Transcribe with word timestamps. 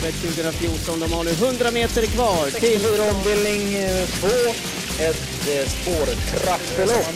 travet 0.00 0.14
2014. 0.14 1.00
De 1.00 1.12
har 1.12 1.24
nu 1.24 1.30
100 1.30 1.70
meter 1.70 2.06
kvar 2.06 2.50
till... 2.60 2.80
Ombildning 3.10 3.62
2. 4.20 4.26
Ett 4.98 5.48
eh, 5.48 5.68
spårtrappelopp. 5.68 7.14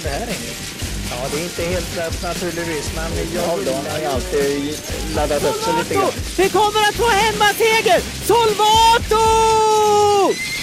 Ja, 1.11 1.17
det 1.33 1.41
är 1.41 1.45
inte 1.45 1.63
helt 1.63 1.97
lätt 1.97 2.23
naturligtvis, 2.23 2.93
men 2.97 3.11
jag 3.35 3.43
har 3.43 3.59
ju 4.01 4.07
alltid 4.07 4.79
laddat 5.17 5.45
upp 5.45 5.63
sig 5.63 5.75
lite 5.79 5.95
grann. 5.95 6.11
Vi 6.39 6.49
kommer 6.49 6.81
att 6.89 6.95
få 6.95 7.09
hemmaseger! 7.09 8.01
Solvato! 8.25 9.25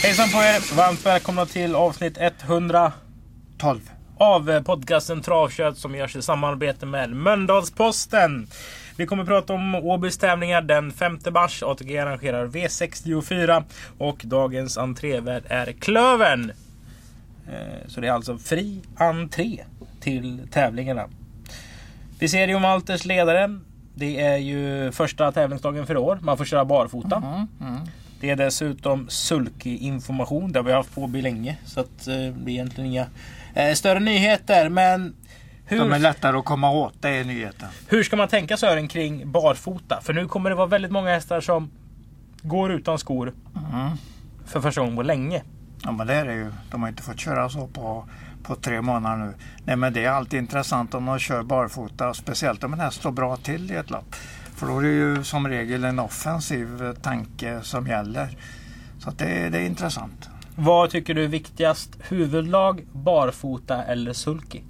Hejsan 0.03 0.29
på 0.29 0.37
er! 0.37 0.75
Varmt 0.75 1.05
välkomna 1.05 1.45
till 1.45 1.75
avsnitt 1.75 2.17
112 2.17 2.91
av 4.19 4.49
eh, 4.49 4.61
podcasten 4.61 5.21
Travkött 5.21 5.77
som 5.77 5.95
görs 5.95 6.15
i 6.15 6.21
samarbete 6.21 6.85
med 6.85 7.09
Mölndalsposten. 7.09 8.47
Vi 8.97 9.05
kommer 9.05 9.25
prata 9.25 9.53
om 9.53 9.75
Åbys 9.75 10.17
tävlingar 10.17 10.61
den 10.61 10.91
5 10.91 11.19
mars. 11.33 11.63
ATG 11.63 11.97
arrangerar 11.97 12.47
V64 12.47 13.63
och 13.97 14.21
dagens 14.25 14.77
entrévärd 14.77 15.43
är 15.47 15.71
Klövern. 15.71 16.51
Eh, 17.47 17.87
Så 17.87 18.01
det 18.01 18.07
är 18.07 18.11
alltså 18.11 18.37
fri 18.37 18.79
entré 18.97 19.63
till 19.99 20.47
tävlingarna. 20.51 21.07
Viserium 22.19 22.61
Malters 22.61 23.05
ledare. 23.05 23.59
Det 23.95 24.21
är 24.21 24.37
ju 24.37 24.91
första 24.91 25.31
tävlingsdagen 25.31 25.85
för 25.87 25.97
år. 25.97 26.19
Man 26.21 26.37
får 26.37 26.45
köra 26.45 26.65
barfota. 26.65 27.47
Det 28.19 28.29
är 28.29 28.35
dessutom 28.35 29.09
sulky-information. 29.09 30.51
Det 30.51 30.59
har 30.59 30.63
vi 30.63 30.71
haft 30.73 30.95
på 30.95 31.01
Åby 31.03 31.21
länge. 31.21 31.57
Så 31.65 31.79
att, 31.79 32.07
eh, 32.07 32.13
det 32.15 32.31
blir 32.43 32.53
egentligen 32.53 32.89
inga 32.91 33.05
eh, 33.53 33.73
större 33.73 33.99
nyheter. 33.99 34.69
Men 34.69 35.15
De 35.77 35.91
är 35.91 35.95
hur, 35.95 35.99
lättare 35.99 36.37
att 36.37 36.45
komma 36.45 36.71
åt, 36.71 36.93
det 37.01 37.09
är 37.09 37.23
nyheten. 37.23 37.69
hur 37.87 38.03
ska 38.03 38.15
man 38.15 38.27
tänka 38.27 38.57
Sören 38.57 38.87
kring 38.87 39.31
barfota? 39.31 40.01
För 40.01 40.13
nu 40.13 40.27
kommer 40.27 40.49
det 40.49 40.55
vara 40.55 40.67
väldigt 40.67 40.91
många 40.91 41.09
hästar 41.09 41.41
som 41.41 41.71
går 42.41 42.71
utan 42.71 42.97
skor 42.99 43.33
för 44.45 44.61
första 44.61 44.81
gången 44.81 44.95
på 44.95 45.03
länge. 45.03 45.43
Ja 45.83 45.91
men 45.91 46.07
det 46.07 46.13
är 46.13 46.25
det 46.25 46.33
ju. 46.33 46.51
De 46.71 46.81
har 46.81 46.89
inte 46.89 47.03
fått 47.03 47.19
köra 47.19 47.49
så 47.49 47.67
på, 47.67 48.05
på 48.43 48.55
tre 48.55 48.81
månader 48.81 49.17
nu. 49.25 49.33
Nej 49.65 49.75
men 49.75 49.93
det 49.93 50.05
är 50.05 50.09
alltid 50.09 50.39
intressant 50.39 50.93
om 50.93 51.05
de 51.05 51.19
kör 51.19 51.43
barfota. 51.43 52.13
Speciellt 52.13 52.63
om 52.63 52.73
en 52.73 52.79
häst 52.79 52.97
står 52.97 53.11
bra 53.11 53.37
till 53.37 53.71
i 53.71 53.75
ett 53.75 53.89
lopp. 53.89 54.15
För 54.55 54.67
då 54.67 54.77
är 54.77 54.83
det 54.83 54.89
ju 54.89 55.23
som 55.23 55.47
regel 55.47 55.83
en 55.83 55.99
offensiv 55.99 56.93
tanke 57.01 57.59
som 57.61 57.87
gäller. 57.87 58.37
Så 58.99 59.11
det, 59.11 59.49
det 59.49 59.57
är 59.57 59.65
intressant. 59.65 60.29
Vad 60.55 60.89
tycker 60.89 61.13
du 61.13 61.23
är 61.23 61.27
viktigast? 61.27 61.97
Huvudlag, 62.09 62.85
barfota 62.91 63.83
eller 63.83 64.13
sulky? 64.13 64.61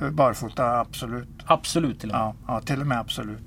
Eh, 0.00 0.10
Barfota 0.10 0.80
absolut. 0.80 1.28
Absolut 1.46 2.00
till 2.00 2.10
och 2.10 2.16
med. 2.16 2.22
Ja, 2.24 2.34
ja 2.46 2.60
till 2.60 2.80
och 2.80 2.86
med 2.86 2.98
absolut. 2.98 3.40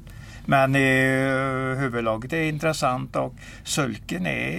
Men 0.45 0.75
eh, 0.75 1.77
huvudlaget 1.79 2.33
är 2.33 2.41
intressant 2.41 3.15
och 3.15 3.33
sulken 3.63 4.27
är 4.27 4.57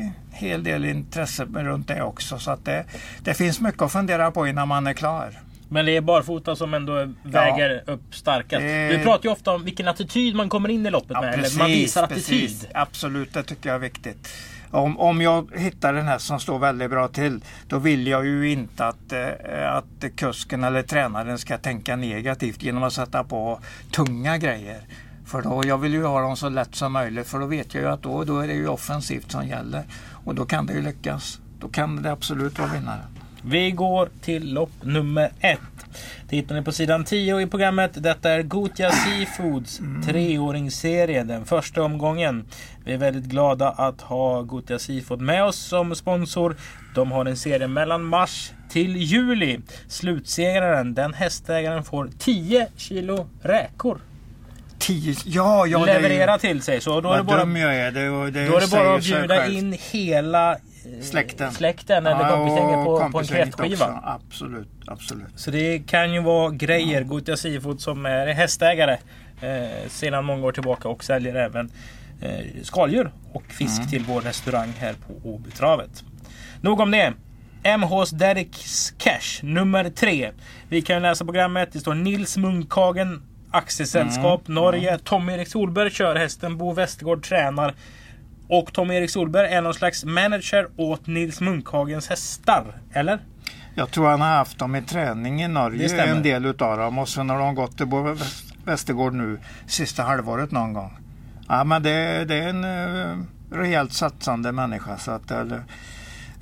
en 0.00 0.12
hel 0.30 0.64
del 0.64 0.84
intresse 0.84 1.44
runt 1.44 1.88
det 1.88 2.02
också. 2.02 2.38
Så 2.38 2.50
att 2.50 2.64
det, 2.64 2.84
det 3.24 3.34
finns 3.34 3.60
mycket 3.60 3.82
att 3.82 3.92
fundera 3.92 4.30
på 4.30 4.46
innan 4.46 4.68
man 4.68 4.86
är 4.86 4.92
klar. 4.92 5.40
Men 5.68 5.86
det 5.86 5.96
är 5.96 6.00
barfota 6.00 6.56
som 6.56 6.74
ändå 6.74 7.12
väger 7.22 7.82
upp 7.90 8.14
starkast. 8.14 8.62
Du 8.90 9.00
pratar 9.04 9.24
ju 9.24 9.32
ofta 9.32 9.54
om 9.54 9.64
vilken 9.64 9.88
attityd 9.88 10.34
man 10.34 10.48
kommer 10.48 10.68
in 10.68 10.86
i 10.86 10.90
loppet 10.90 11.10
med. 11.10 11.34
eller 11.34 11.58
man 11.58 11.66
visar 11.66 12.02
attityd. 12.02 12.24
precis. 12.24 12.66
Absolut, 12.74 13.34
det 13.34 13.42
tycker 13.42 13.68
jag 13.68 13.76
är 13.76 13.80
viktigt. 13.80 14.28
Om, 14.70 14.98
om 14.98 15.20
jag 15.20 15.56
hittar 15.56 15.94
en 15.94 16.06
häst 16.06 16.26
som 16.26 16.40
står 16.40 16.58
väldigt 16.58 16.90
bra 16.90 17.08
till, 17.08 17.44
då 17.68 17.78
vill 17.78 18.06
jag 18.06 18.26
ju 18.26 18.50
inte 18.50 18.86
att, 18.86 19.12
eh, 19.12 19.74
att 19.74 20.16
kusken 20.16 20.64
eller 20.64 20.82
tränaren 20.82 21.38
ska 21.38 21.58
tänka 21.58 21.96
negativt 21.96 22.62
genom 22.62 22.82
att 22.82 22.92
sätta 22.92 23.24
på 23.24 23.60
tunga 23.92 24.38
grejer. 24.38 24.80
För 25.26 25.42
då, 25.42 25.62
jag 25.66 25.78
vill 25.78 25.92
ju 25.94 26.04
ha 26.04 26.20
dem 26.20 26.36
så 26.36 26.48
lätt 26.48 26.74
som 26.74 26.92
möjligt 26.92 27.26
för 27.26 27.38
då 27.38 27.46
vet 27.46 27.74
jag 27.74 27.82
ju 27.82 27.88
att 27.88 28.02
då, 28.02 28.24
då 28.24 28.38
är 28.38 28.46
det 28.46 28.54
ju 28.54 28.68
offensivt 28.68 29.30
som 29.30 29.46
gäller. 29.46 29.84
Och 30.24 30.34
då 30.34 30.46
kan 30.46 30.66
det 30.66 30.72
ju 30.72 30.82
lyckas. 30.82 31.40
Då 31.60 31.68
kan 31.68 32.02
det 32.02 32.12
absolut 32.12 32.58
vara 32.58 32.72
vinnare. 32.72 33.02
Vi 33.44 33.70
går 33.70 34.08
till 34.20 34.52
lopp 34.54 34.70
nummer 34.82 35.30
ett. 35.40 35.58
Det 36.28 36.36
hittar 36.36 36.54
ni 36.54 36.62
på 36.62 36.72
sidan 36.72 37.04
10 37.04 37.40
i 37.40 37.46
programmet. 37.46 37.90
Detta 37.94 38.30
är 38.30 38.42
Gotia 38.42 38.90
Seafoods 38.90 39.80
treåringsserie, 40.06 41.24
den 41.24 41.44
första 41.44 41.82
omgången. 41.82 42.44
Vi 42.84 42.92
är 42.92 42.98
väldigt 42.98 43.24
glada 43.24 43.68
att 43.68 44.00
ha 44.00 44.42
Gotia 44.42 44.78
Seafood 44.78 45.20
med 45.20 45.44
oss 45.44 45.56
som 45.56 45.94
sponsor. 45.94 46.56
De 46.94 47.12
har 47.12 47.24
en 47.26 47.36
serie 47.36 47.68
mellan 47.68 48.04
mars 48.04 48.50
till 48.70 48.96
juli. 48.96 49.60
Slutsegraren, 49.88 50.94
den 50.94 51.14
hästägaren 51.14 51.84
får 51.84 52.08
10 52.18 52.66
kilo 52.76 53.26
räkor 53.42 53.98
Tio, 54.78 55.14
ja, 55.24 55.66
ja, 55.66 55.88
är 55.88 55.94
ju- 55.94 56.02
leverera 56.02 56.38
till 56.38 56.62
sig. 56.62 56.80
Så 56.80 57.00
då 57.00 57.12
är 57.12 57.16
det 57.16 57.22
bara, 57.22 57.58
jag 57.58 57.76
är. 57.76 57.90
Det, 57.90 58.00
det 58.30 58.46
då 58.48 58.56
är 58.56 58.60
det 58.60 58.70
bara 58.70 58.94
att 58.94 59.02
bjuda 59.02 59.46
in 59.46 59.76
hela 59.92 60.56
Släkten. 61.02 61.52
släkten 61.52 62.06
eller 62.06 62.20
Ja, 62.20 62.28
kompisgänget 62.36 62.84
på, 62.84 63.08
på 63.12 63.18
en 63.20 63.26
kräftskiva. 63.26 64.00
Absolut, 64.04 64.68
absolut. 64.86 65.28
Så 65.36 65.50
det 65.50 65.78
kan 65.78 66.12
ju 66.12 66.20
vara 66.22 66.50
grejer. 66.50 67.02
Gothia 67.04 67.36
Seafood 67.36 67.80
som 67.80 68.06
är 68.06 68.26
hästägare 68.26 68.98
eh, 69.40 69.88
sedan 69.88 70.24
många 70.24 70.46
år 70.46 70.52
tillbaka 70.52 70.88
och 70.88 71.04
säljer 71.04 71.34
även 71.34 71.70
eh, 72.20 72.62
skaldjur 72.62 73.12
och 73.32 73.42
fisk 73.48 73.78
Mm. 73.78 73.90
till 73.90 74.04
vår 74.04 74.20
restaurang 74.20 74.72
här 74.78 74.94
på 75.06 75.28
Åbytravet. 75.28 76.04
Nog 76.60 76.80
om 76.80 76.90
det. 76.90 77.12
MHs 77.78 78.10
Derricks 78.10 78.90
Cash 78.98 79.42
nummer 79.44 79.90
tre. 79.90 80.30
Vi 80.68 80.82
kan 80.82 81.02
läsa 81.02 81.24
programmet. 81.24 81.68
Det 81.72 81.80
står 81.80 81.94
Nils 81.94 82.36
Munkhagen 82.36 83.22
Aktiesällskap 83.50 84.48
Mm. 84.48 84.54
Norge. 84.54 84.98
Tom-Erik 84.98 85.48
Solberg 85.48 85.90
kör 85.90 86.16
hästen. 86.16 86.56
Bo 86.58 86.72
Westergård 86.72 87.22
tränar. 87.22 87.74
Och 88.50 88.72
Tom-Erik 88.72 89.10
Solberg 89.10 89.52
är 89.52 89.62
någon 89.62 89.74
slags 89.74 90.04
manager 90.04 90.68
åt 90.76 91.06
Nils 91.06 91.40
Munkhagens 91.40 92.08
hästar. 92.08 92.64
Eller? 92.92 93.18
Jag 93.74 93.90
tror 93.90 94.08
han 94.08 94.20
har 94.20 94.28
haft 94.28 94.58
dem 94.58 94.76
i 94.76 94.82
träning 94.82 95.40
i 95.40 95.42
Det 95.42 95.48
Norge, 95.48 96.02
en 96.02 96.22
del 96.22 96.46
utav 96.46 96.78
dem. 96.78 96.98
Och 96.98 97.08
sen 97.08 97.30
har 97.30 97.38
de 97.38 97.54
gått 97.54 97.76
till 97.76 97.86
Västergård 98.64 99.14
nu 99.14 99.38
sista 99.66 100.02
halvåret 100.02 100.50
någon 100.50 100.72
gång. 100.72 100.98
Ja 101.48 101.64
men 101.64 101.82
det, 101.82 102.24
det 102.24 102.34
är 102.34 102.48
en 102.48 102.64
uh, 102.64 103.24
rejält 103.50 103.92
satsande 103.92 104.52
människa, 104.52 104.98
så 104.98 105.10
att, 105.10 105.30
eller 105.30 105.62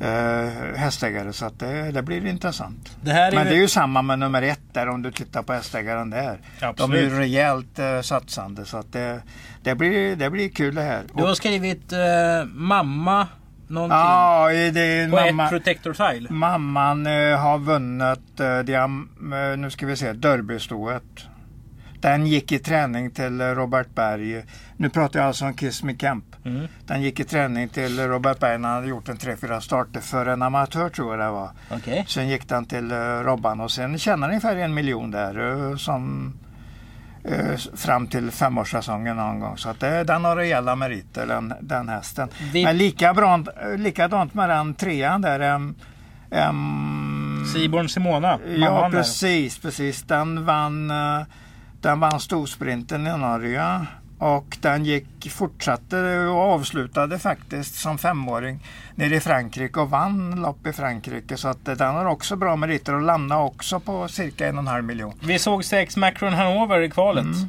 uh, 0.01 0.77
hästägare, 0.77 1.33
så 1.33 1.47
att 1.47 1.59
det, 1.59 1.91
det 1.93 2.03
blir 2.03 2.27
intressant. 2.27 2.97
Det 3.01 3.31
Men 3.35 3.47
det 3.47 3.53
är 3.53 3.61
ju 3.61 3.69
samma 3.69 4.03
med 4.03 4.19
nummer 4.19 4.43
ett 4.43 4.61
där 4.73 4.89
om 4.89 5.03
du 5.03 5.11
tittar 5.11 5.43
på 5.43 5.53
hästägaren 5.53 6.11
där. 6.11 6.41
De 6.61 6.65
är 6.65 6.69
Absolut. 6.69 7.13
ju 7.13 7.19
rejält 7.19 7.79
uh, 7.79 8.01
satsande 8.01 8.65
så 8.65 8.77
att 8.77 8.93
det, 8.93 9.23
det, 9.63 9.75
blir, 9.75 10.17
det 10.17 10.31
blir 10.31 10.49
kul 10.49 10.75
det 10.75 10.83
här. 10.83 11.03
Du 11.15 11.23
har 11.23 11.35
skrivit 11.35 11.93
eh, 11.93 11.99
mamma 12.45 13.27
någonting 13.69 13.99
Ja, 13.99 14.49
det 14.49 14.81
är 14.81 15.09
på 15.09 15.17
mamma. 15.17 15.45
ett 15.45 15.51
protector 15.51 15.93
tile. 15.93 16.31
Mamman 16.31 17.07
eh, 17.07 17.39
har 17.39 17.59
vunnit 17.59 18.41
eh, 18.41 18.59
diam, 18.59 19.09
eh, 19.33 19.59
nu 19.59 19.71
ska 19.71 19.87
vi 19.87 19.97
se, 19.97 20.13
Derbystoet. 20.13 21.03
Den 22.01 22.27
gick 22.27 22.53
i 22.53 22.59
träning 22.59 23.11
till 23.11 23.41
Robert 23.41 23.95
Berg. 23.95 24.45
Nu 24.77 24.91
pratar 24.91 25.19
jag 25.21 25.27
alltså 25.27 25.45
om 25.45 25.55
Kiss 25.55 25.83
Me 25.83 25.95
Camp. 25.95 26.25
Mm. 26.45 26.67
Den 26.87 27.03
gick 27.03 27.21
i 27.21 27.25
träning 27.25 27.69
till 27.69 28.01
Robert 28.01 28.39
Berg 28.41 28.59
när 28.59 28.69
han 28.69 28.77
hade 28.77 28.89
gjort 28.89 29.09
en 29.09 29.17
3-4 29.17 29.61
starter 29.61 30.01
för 30.01 30.27
en 30.27 30.43
amatör 30.43 30.89
tror 30.89 31.17
jag 31.17 31.27
det 31.27 31.31
var. 31.31 31.51
Okej. 31.71 32.05
Sen 32.09 32.29
gick 32.29 32.49
den 32.49 32.65
till 32.67 32.91
eh, 32.93 32.97
Robban 32.99 33.61
och 33.61 33.71
sen 33.71 33.99
tjänade 33.99 34.31
ungefär 34.31 34.57
en 34.57 34.75
miljon 34.75 35.11
där. 35.11 35.69
eh, 35.71 35.77
som 35.77 36.33
eh, 37.25 37.57
fram 37.77 38.07
till 38.07 38.31
femårssäsongen 38.31 39.17
någon 39.17 39.41
gång. 39.41 39.57
Så 39.59 39.69
att 39.69 39.81
det, 39.81 40.05
den 40.05 40.25
har 40.25 40.37
rejäla 40.37 40.77
meriter 40.77 41.27
den, 41.27 41.55
den 41.61 41.89
hästen. 41.89 42.29
Vi- 42.53 42.65
Men 42.65 42.77
lika 42.79 43.15
bra, 43.15 43.45
likadant 43.77 44.35
med 44.35 44.49
den 44.49 44.75
trean 44.75 45.21
där. 45.23 45.41
em, 45.41 45.75
Seaborn 47.55 47.89
Simona. 47.89 48.39
Ja 48.57 48.89
precis, 48.93 49.59
precis. 49.59 50.03
Den 50.03 50.45
vann, 50.45 50.91
eh, 50.91 51.23
den 51.81 52.01
vann 52.01 52.21
storsprinten 52.21 53.07
i 53.07 53.19
Norge. 53.19 53.87
Och 54.19 54.59
den 54.61 54.85
gick, 54.85 55.31
fortsatte 55.31 56.19
och 56.19 56.41
avslutade 56.41 57.19
faktiskt 57.19 57.75
som 57.75 57.99
femåring 57.99 58.61
nere 58.95 59.17
i 59.17 59.21
Frankrike 59.21 59.81
och 59.81 59.91
vann 59.91 60.43
lopp 60.43 60.67
i 60.67 60.73
Frankrike. 60.73 61.37
Så 61.37 61.49
att 61.49 61.65
den 61.65 61.95
har 61.95 62.05
också 62.05 62.37
bra 62.37 62.57
meriter 62.57 62.95
och 62.95 63.03
landade 63.03 63.43
också 63.43 63.81
på 63.81 64.09
cirka 64.09 64.49
en 64.49 64.55
och 64.55 64.63
en 64.63 64.67
halv 64.67 64.85
miljon. 64.85 65.15
Vi 65.21 65.39
såg 65.39 65.65
sex 65.65 65.97
Macron 65.97 66.33
Hanover 66.33 66.81
i 66.81 66.91
kvalet. 66.91 67.25
Mm. 67.25 67.49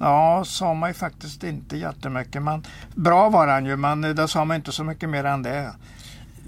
Ja, 0.00 0.42
sa 0.46 0.74
man 0.74 0.90
ju 0.90 0.94
faktiskt 0.94 1.44
inte 1.44 1.76
jättemycket. 1.76 2.42
Men 2.42 2.64
bra 2.94 3.28
var 3.28 3.48
han 3.48 3.66
ju, 3.66 3.76
men 3.76 4.00
det 4.00 4.28
sa 4.28 4.44
man 4.44 4.56
inte 4.56 4.72
så 4.72 4.84
mycket 4.84 5.08
mer 5.08 5.24
än 5.24 5.42
det. 5.42 5.72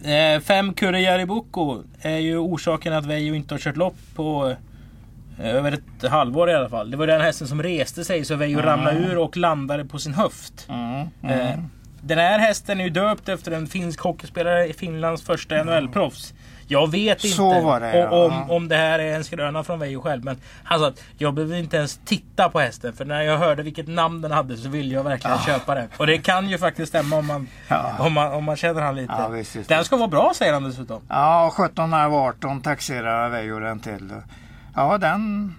Eh, 0.05 0.41
fem 0.41 0.75
Kurre 0.75 1.27
Boko 1.27 1.83
är 2.01 2.19
ju 2.19 2.39
orsaken 2.39 2.93
att 2.93 3.07
Veijo 3.07 3.35
inte 3.35 3.55
har 3.55 3.59
kört 3.59 3.77
lopp 3.77 3.97
på 4.15 4.57
över 5.43 5.73
ett 5.73 6.11
halvår 6.11 6.51
i 6.51 6.55
alla 6.55 6.69
fall. 6.69 6.91
Det 6.91 6.97
var 6.97 7.07
den 7.07 7.21
hästen 7.21 7.47
som 7.49 7.63
reste 7.63 8.05
sig 8.05 8.25
så 8.25 8.37
Veijo 8.37 8.61
ramlade 8.61 8.99
ur 8.99 9.19
och 9.19 9.37
landade 9.37 9.85
på 9.85 9.99
sin 9.99 10.15
höft. 10.15 10.67
Mm, 10.69 11.01
Eh, 11.23 11.53
mm. 11.53 11.71
Den 12.05 12.19
här 12.19 12.39
hästen 12.39 12.81
är 12.81 12.85
ju 12.85 12.91
döpt 12.91 13.29
efter 13.29 13.53
en 13.53 13.67
finsk 13.67 14.01
hockeyspelare, 14.01 14.73
Finlands 14.73 15.23
första 15.23 15.55
NHL-proffs. 15.55 16.35
Jag 16.67 16.91
vet 16.91 17.25
inte 17.25 17.43
det, 17.43 18.09
om, 18.09 18.33
ja. 18.33 18.47
om 18.49 18.69
det 18.69 18.77
här 18.77 18.99
är 18.99 19.17
en 19.17 19.25
skröna 19.25 19.65
från 19.65 19.79
Veijo 19.79 20.01
själv. 20.01 20.25
Men 20.25 20.37
han 20.65 20.79
sa 20.81 20.89
att 20.89 21.03
jag 21.19 21.35
behöver 21.35 21.57
inte 21.57 21.77
ens 21.77 22.01
titta 22.05 22.49
på 22.49 22.61
hästen. 22.61 22.93
För 22.93 23.05
när 23.05 23.23
jag 23.23 23.39
hörde 23.39 23.63
vilket 23.63 23.89
namn 23.89 24.21
den 24.23 24.33
hade 24.33 24.57
så 24.57 24.69
ville 24.69 24.95
jag 24.95 25.05
verkligen 25.05 25.39
köpa 25.39 25.75
den. 25.75 25.89
Och 25.97 26.07
det 26.07 26.19
kan 26.19 26.49
ju 26.49 26.59
faktiskt 26.59 26.89
stämma 26.89 27.17
om 27.17 27.27
man, 27.27 27.49
Ja. 27.69 27.97
om 27.99 28.13
man, 28.13 28.33
om 28.33 28.45
man 28.45 28.57
känner 28.57 28.81
han 28.81 28.97
lite. 28.97 29.15
Ja, 29.19 29.29
visst, 29.29 29.57
visst, 29.57 29.69
den 29.69 29.85
ska 29.85 29.97
vara 29.97 30.09
bra 30.09 30.33
säger 30.35 30.53
han 30.53 30.63
dessutom. 30.65 31.03
Ja, 31.09 31.47
1718 31.49 32.61
taxerar 32.61 33.29
Veijo 33.29 33.59
den 33.59 33.81
till. 33.81 34.11
Ja, 34.75 34.99
den... 34.99 35.55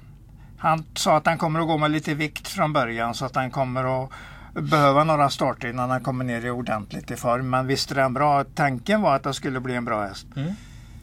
Han 0.58 0.86
sa 0.96 1.18
att 1.18 1.24
den 1.24 1.38
kommer 1.38 1.60
att 1.60 1.68
gå 1.68 1.78
med 1.78 1.92
lite 1.92 2.14
vikt 2.14 2.48
från 2.48 2.74
början 2.74 3.14
så 3.14 3.26
att 3.26 3.34
den 3.34 3.52
kommer 3.52 4.04
att 4.04 4.10
behöva 4.54 5.04
några 5.04 5.30
starter 5.30 5.70
innan 5.70 5.90
den 5.90 6.04
kommer 6.04 6.26
ner 6.26 6.46
i 6.46 6.50
ordentligt 6.50 7.12
i 7.12 7.16
form. 7.16 7.50
Men 7.50 7.68
visst 7.68 7.92
är 7.92 7.96
den 7.96 8.14
bra. 8.14 8.44
Tanken 8.44 9.02
var 9.02 9.16
att 9.16 9.24
det 9.24 9.34
skulle 9.34 9.60
bli 9.60 9.76
en 9.76 9.86
bra 9.86 10.04
häst. 10.04 10.28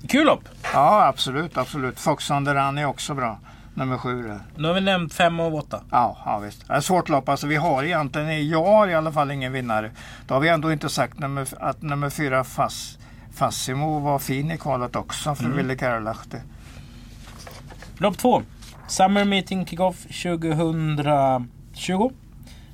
Kul 0.08 0.26
lopp! 0.26 0.48
Ja, 0.72 1.06
absolut, 1.06 1.56
absolut. 1.56 2.00
Fox 2.00 2.30
on 2.30 2.44
the 2.44 2.54
Run 2.54 2.78
är 2.78 2.84
också 2.84 3.14
bra. 3.14 3.38
Nummer 3.74 3.98
sju 3.98 4.22
där. 4.22 4.40
Nu 4.56 4.68
har 4.68 4.74
vi 4.74 4.80
nämnt 4.80 5.14
fem 5.14 5.40
av 5.40 5.54
åtta. 5.54 5.80
Ja, 5.90 6.18
ja 6.24 6.38
visst. 6.38 6.68
Det 6.68 6.74
är 6.74 6.80
svårt 6.80 7.08
lopp. 7.08 7.28
Alltså, 7.28 7.46
vi 7.46 7.56
har 7.56 7.82
egentligen, 7.82 8.48
jag 8.48 8.64
har 8.64 8.88
i 8.88 8.94
alla 8.94 9.12
fall 9.12 9.30
ingen 9.30 9.52
vinnare. 9.52 9.90
Då 10.26 10.34
har 10.34 10.40
vi 10.40 10.48
ändå 10.48 10.72
inte 10.72 10.88
sagt 10.88 11.18
nummer, 11.18 11.48
att 11.60 11.82
nummer 11.82 12.10
fyra 12.10 12.44
Fass, 12.44 12.98
Fassimo 13.34 13.98
var 13.98 14.18
fin 14.18 14.50
i 14.50 14.58
kvalet 14.58 14.96
också 14.96 15.34
för 15.34 15.48
Ville 15.48 15.76
Karlahti. 15.76 16.38
Lopp 18.00 18.18
två. 18.18 18.42
Summer 18.88 19.24
Meeting 19.24 19.66
Kickoff 19.66 20.02
2020. 20.02 22.10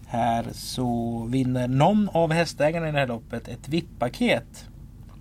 Här 0.08 0.44
så 0.52 1.20
vinner 1.30 1.68
någon 1.68 2.08
av 2.12 2.32
hästägarna 2.32 2.88
i 2.88 2.92
det 2.92 2.98
här 2.98 3.06
loppet 3.06 3.48
ett 3.48 3.68
VIP-paket 3.68 4.64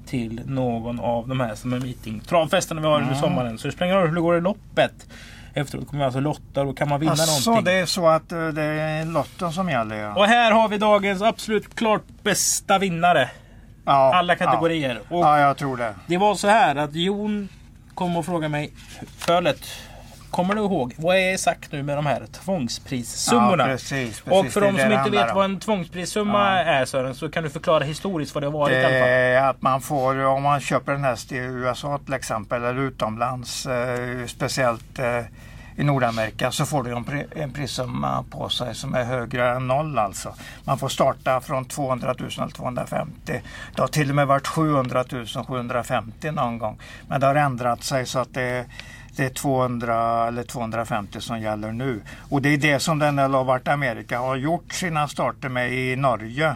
till 0.06 0.42
någon 0.46 1.00
av 1.00 1.28
de 1.28 1.40
här 1.40 1.56
Summer 1.56 1.80
Meeting 1.80 2.20
travfesterna 2.20 2.82
vi 2.82 2.88
har 2.88 3.02
under 3.02 3.16
sommaren. 3.16 3.58
Så 3.58 3.68
det 3.68 3.72
spelar 3.74 3.86
ingen 3.92 3.98
roll 4.00 4.08
hur 4.10 4.16
det 4.16 4.22
går 4.22 4.38
i 4.38 4.42
loppet. 4.42 5.08
Efteråt 5.54 5.88
kommer 5.88 6.00
vi 6.00 6.06
alltså 6.06 6.20
lotta 6.20 6.62
och 6.62 6.78
kan 6.78 6.90
man 6.90 7.00
vinna 7.00 7.12
Alltså, 7.12 7.50
någonting. 7.50 7.74
det 7.74 7.80
är 7.80 7.86
så 7.86 8.08
att 8.08 8.32
eh, 8.32 8.48
det 8.48 8.62
är 8.64 9.06
lotten 9.06 9.52
som 9.52 9.70
gäller 9.70 9.96
ja. 9.96 10.16
Och 10.16 10.26
här 10.26 10.52
har 10.52 10.68
vi 10.70 10.78
dagens 10.78 11.22
absolut 11.22 11.76
klart 11.76 12.04
bästa 12.24 12.80
vinnare. 12.80 13.30
ja 13.86 14.16
Alla 14.16 14.36
kategorier. 14.36 15.00
Ja. 15.10 15.18
Och 15.18 15.26
ja, 15.26 15.40
jag 15.40 15.58
tror 15.58 15.78
det. 15.78 15.96
Det 16.08 16.18
var 16.18 16.36
så 16.36 16.48
här 16.48 16.76
att 16.76 16.96
Jon 16.96 17.50
kom 17.94 18.18
och 18.18 18.26
frågade 18.26 18.50
mig 18.50 18.74
för 19.18 19.42
lätt. 19.42 19.66
Kommer 20.36 20.56
du 20.56 20.62
ihåg 20.62 20.94
vad 20.98 21.18
är 21.18 21.38
sagt 21.38 21.72
nu 21.72 21.84
med 21.84 21.98
de 21.98 22.06
här 22.06 22.26
tvångsprissummorna? 22.26 23.64
Ja, 23.64 23.70
precis, 23.70 24.22
precis. 24.22 24.28
och 24.28 24.48
för 24.52 24.62
Det 24.62 24.68
de 24.68 24.76
det 24.76 24.82
som 24.82 24.90
det 24.90 24.96
inte 24.96 25.10
vet 25.10 25.30
om. 25.30 25.36
vad 25.36 25.46
en 25.46 25.60
tvångsprissumma 25.60 26.60
är 26.60 26.86
Sören 26.86 27.16
så 27.16 27.30
kan 27.30 27.44
du 27.44 27.50
förklara 27.50 27.84
historiskt 27.84 28.36
vad 28.36 28.44
det 28.44 28.48
har 28.48 28.54
varit 28.54 28.74
i 28.74 28.80
alla 28.80 29.00
fall. 29.00 29.10
Det 29.10 29.50
att 29.50 29.62
man 29.62 29.82
får, 29.82 30.26
om 30.26 30.44
man 30.44 30.60
köper 30.60 30.92
en 30.94 31.04
häst 31.04 31.32
i 31.32 31.36
USA 31.36 32.00
till 32.06 32.14
exempel 32.14 32.64
eller 32.64 32.82
utomlands, 32.82 33.66
eh, 33.66 34.26
speciellt 34.26 35.00
eh, 35.00 35.22
i 35.76 35.84
Nordamerika, 35.84 36.52
så 36.52 36.66
får 36.66 36.84
du 36.84 37.04
en 37.42 37.54
prissumma 37.54 38.26
på 38.30 38.50
sig 38.50 38.76
som 38.76 38.94
är 38.96 39.04
högre 39.04 39.50
än 39.56 39.68
noll 39.68 39.98
alltså. 39.98 40.36
Man 40.64 40.78
får 40.78 40.90
starta 40.90 41.42
från 41.42 41.66
200 41.66 42.16
000 42.20 42.30
eller 42.38 42.48
250. 42.48 43.42
Det 43.76 43.82
har 43.82 43.88
till 43.88 44.10
och 44.10 44.16
med 44.16 44.28
varit 44.28 44.48
700 44.48 45.04
000, 45.12 45.26
750 45.26 46.32
någon 46.32 46.58
gång. 46.58 46.78
Men 47.08 47.22
det 47.22 47.28
har 47.28 47.36
ändrat 47.36 47.84
sig 47.84 48.06
så 48.06 48.20
att 48.20 48.34
det 48.34 48.66
det 49.18 49.26
är 49.26 49.30
200 49.30 50.28
eller 50.28 50.44
250 50.44 51.22
som 51.22 51.40
gäller 51.40 51.72
nu. 51.72 52.02
Och 52.30 52.42
det 52.42 52.50
är 52.50 52.58
det 52.58 52.80
som 52.80 53.00
den 53.00 53.18
har 53.18 53.44
varit 53.44 53.68
Amerika 53.68 54.20
har 54.20 54.36
gjort 54.36 54.74
sina 54.74 55.08
starter 55.08 55.50
med 55.50 55.74
i 55.74 55.96
Norge. 55.96 56.56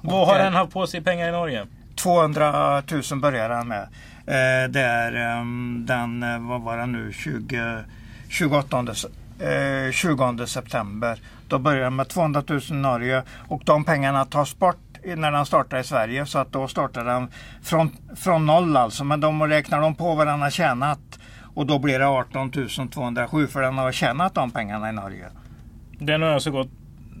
Vad 0.00 0.26
har 0.26 0.38
det- 0.38 0.44
den 0.44 0.54
haft 0.54 0.72
på 0.72 0.86
sig 0.86 1.00
pengar 1.02 1.28
i 1.28 1.32
Norge? 1.32 1.66
200 1.96 2.82
000 3.10 3.20
börjar 3.20 3.50
han 3.50 3.68
med. 3.68 3.82
Eh, 4.26 4.70
det 4.70 4.80
är 4.80 5.12
ehm, 5.14 5.84
den, 5.86 6.22
eh, 6.22 6.38
vad 6.38 6.60
var 6.60 6.76
det 6.78 6.86
nu, 6.86 7.12
20, 7.12 7.84
28, 8.28 9.06
eh, 9.40 9.92
20 9.92 10.46
september. 10.46 11.18
Då 11.48 11.58
börjar 11.58 11.84
han 11.84 11.96
med 11.96 12.08
200 12.08 12.42
000 12.48 12.60
i 12.70 12.72
Norge 12.72 13.22
och 13.48 13.62
de 13.64 13.84
pengarna 13.84 14.24
tas 14.24 14.58
bort 14.58 14.76
när 15.04 15.32
den 15.32 15.46
startar 15.46 15.78
i 15.78 15.84
Sverige 15.84 16.26
så 16.26 16.38
att 16.38 16.52
då 16.52 16.68
startar 16.68 17.04
den 17.04 17.28
från, 17.62 17.96
från 18.16 18.46
noll 18.46 18.76
alltså. 18.76 19.04
Men 19.04 19.20
de 19.20 19.46
räknar 19.48 19.80
de 19.80 19.94
på 19.94 20.14
vad 20.14 20.26
den 20.26 20.42
har 20.42 20.50
tjänat 20.50 20.98
och 21.60 21.66
då 21.66 21.78
blir 21.78 21.98
det 21.98 22.06
18 22.06 22.50
207 22.90 23.46
för 23.46 23.62
den 23.62 23.78
har 23.78 23.92
tjänat 23.92 24.34
de 24.34 24.50
pengarna 24.50 24.88
i 24.88 24.92
Norge. 24.92 25.26
Den 25.98 26.22
har 26.22 26.28
alltså 26.28 26.50
gått 26.50 26.68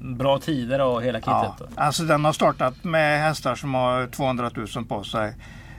bra 0.02 0.38
tider 0.38 0.80
och 0.80 1.02
hela 1.02 1.18
kittet. 1.18 1.26
Ja, 1.58 1.66
alltså 1.74 2.02
den 2.02 2.24
har 2.24 2.32
startat 2.32 2.84
med 2.84 3.20
hästar 3.22 3.54
som 3.54 3.74
har 3.74 4.06
200 4.06 4.50
000 4.76 4.84
på 4.84 5.04
sig 5.04 5.34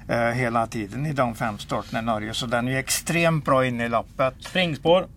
eh, 0.08 0.20
hela 0.20 0.68
tiden 0.68 1.06
i 1.06 1.14
de 1.14 1.36
fem 1.36 1.58
starterna 1.58 2.00
i 2.00 2.02
Norge. 2.02 2.34
Så 2.34 2.46
den 2.46 2.68
är 2.68 2.78
extremt 2.78 3.46
bra 3.46 3.66
inne 3.66 3.86
i 3.86 3.90
loppet. 3.90 4.34
Springspår. 4.40 5.08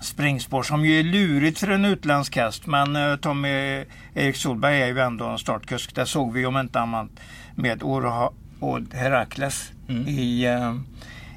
Springspår 0.00 0.62
som 0.62 0.84
ju 0.84 1.00
är 1.00 1.04
lurigt 1.04 1.58
för 1.58 1.68
en 1.70 1.84
utländsk 1.84 2.36
häst. 2.36 2.66
Men 2.66 2.96
eh, 2.96 3.16
Tommy 3.16 3.84
Erik 4.14 4.36
Solberg 4.36 4.82
är 4.82 4.86
ju 4.86 4.98
ändå 5.00 5.24
en 5.26 5.38
startkusk. 5.38 5.94
Det 5.94 6.06
såg 6.06 6.32
vi 6.32 6.46
om 6.46 6.56
inte 6.56 6.80
annat 6.80 7.08
med 7.54 7.82
Orha- 7.82 8.32
Od 8.60 8.94
Herakles 8.94 9.72
Mm. 9.88 10.08
i, 10.08 10.44
eh, 10.46 10.74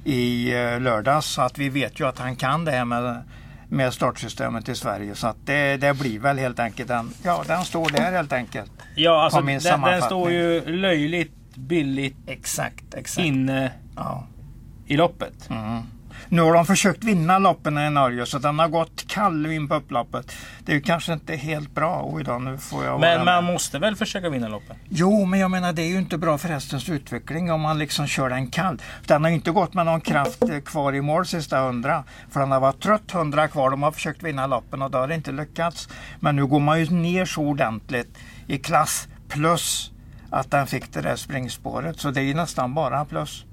i 0.05 0.53
eh, 0.53 0.79
lördags. 0.79 1.25
Så 1.25 1.41
att 1.41 1.57
vi 1.57 1.69
vet 1.69 1.99
ju 1.99 2.07
att 2.07 2.19
han 2.19 2.35
kan 2.35 2.65
det 2.65 2.71
här 2.71 2.85
med 2.85 3.23
med 3.69 3.93
startsystemet 3.93 4.69
i 4.69 4.75
Sverige. 4.75 5.15
Så 5.15 5.27
att 5.27 5.37
det, 5.45 5.77
det 5.77 5.93
blir 5.93 6.19
väl 6.19 6.37
helt 6.37 6.59
enkelt 6.59 6.87
den, 6.87 7.09
ja 7.23 7.43
den 7.47 7.65
står 7.65 7.89
där 7.89 8.11
helt 8.11 8.33
enkelt. 8.33 8.71
Ja, 8.95 9.23
alltså 9.23 9.41
den, 9.41 9.81
den 9.81 10.01
står 10.01 10.31
ju 10.31 10.65
löjligt 10.65 11.33
billigt 11.55 12.17
Exakt, 12.27 12.93
exakt. 12.93 13.25
inne 13.25 13.71
Ja. 13.95 14.27
i 14.87 14.97
loppet. 14.97 15.49
Mm. 15.49 15.81
Nu 16.29 16.41
har 16.41 16.53
de 16.53 16.65
försökt 16.65 17.03
vinna 17.03 17.39
loppen 17.39 17.77
i 17.77 17.89
Norge 17.89 18.25
så 18.25 18.39
den 18.39 18.59
har 18.59 18.67
gått 18.67 19.07
kall 19.07 19.45
in 19.45 19.67
på 19.67 19.75
upploppet. 19.75 20.31
Det 20.59 20.75
är 20.75 20.79
kanske 20.79 21.13
inte 21.13 21.35
helt 21.35 21.75
bra. 21.75 22.09
Oj 22.13 22.23
då, 22.23 22.39
nu 22.39 22.57
får 22.57 22.85
jag 22.85 22.99
Men 22.99 23.25
man 23.25 23.43
måste 23.43 23.79
väl 23.79 23.95
försöka 23.95 24.29
vinna 24.29 24.47
loppet? 24.47 24.77
Jo, 24.89 25.25
men 25.25 25.39
jag 25.39 25.51
menar 25.51 25.73
det 25.73 25.81
är 25.81 25.87
ju 25.87 25.97
inte 25.97 26.17
bra 26.17 26.37
för 26.37 26.49
hästens 26.49 26.89
utveckling 26.89 27.51
om 27.51 27.61
man 27.61 27.79
liksom 27.79 28.07
kör 28.07 28.29
den 28.29 28.47
kall. 28.47 28.81
Den 29.05 29.23
har 29.23 29.29
ju 29.29 29.35
inte 29.35 29.51
gått 29.51 29.73
med 29.73 29.85
någon 29.85 30.01
kraft 30.01 30.41
eh, 30.41 30.59
kvar 30.59 30.95
i 30.95 31.01
mål 31.01 31.25
sista 31.25 31.59
hundra. 31.59 32.03
För 32.29 32.39
den 32.39 32.51
har 32.51 32.59
varit 32.59 32.83
trött 32.83 33.11
hundra 33.11 33.47
kvar. 33.47 33.69
De 33.69 33.83
har 33.83 33.91
försökt 33.91 34.23
vinna 34.23 34.47
loppen 34.47 34.81
och 34.81 34.91
det 34.91 34.97
har 34.97 35.11
inte 35.11 35.31
lyckats. 35.31 35.89
Men 36.19 36.35
nu 36.35 36.45
går 36.45 36.59
man 36.59 36.79
ju 36.79 36.89
ner 36.89 37.25
så 37.25 37.41
ordentligt 37.41 38.17
i 38.47 38.57
klass 38.57 39.07
plus 39.29 39.91
att 40.29 40.51
den 40.51 40.67
fick 40.67 40.93
det 40.93 41.01
där 41.01 41.15
springspåret. 41.15 41.99
Så 41.99 42.11
det 42.11 42.21
är 42.21 42.25
ju 42.25 42.33
nästan 42.33 42.73
bara 42.73 43.05
plus. 43.05 43.45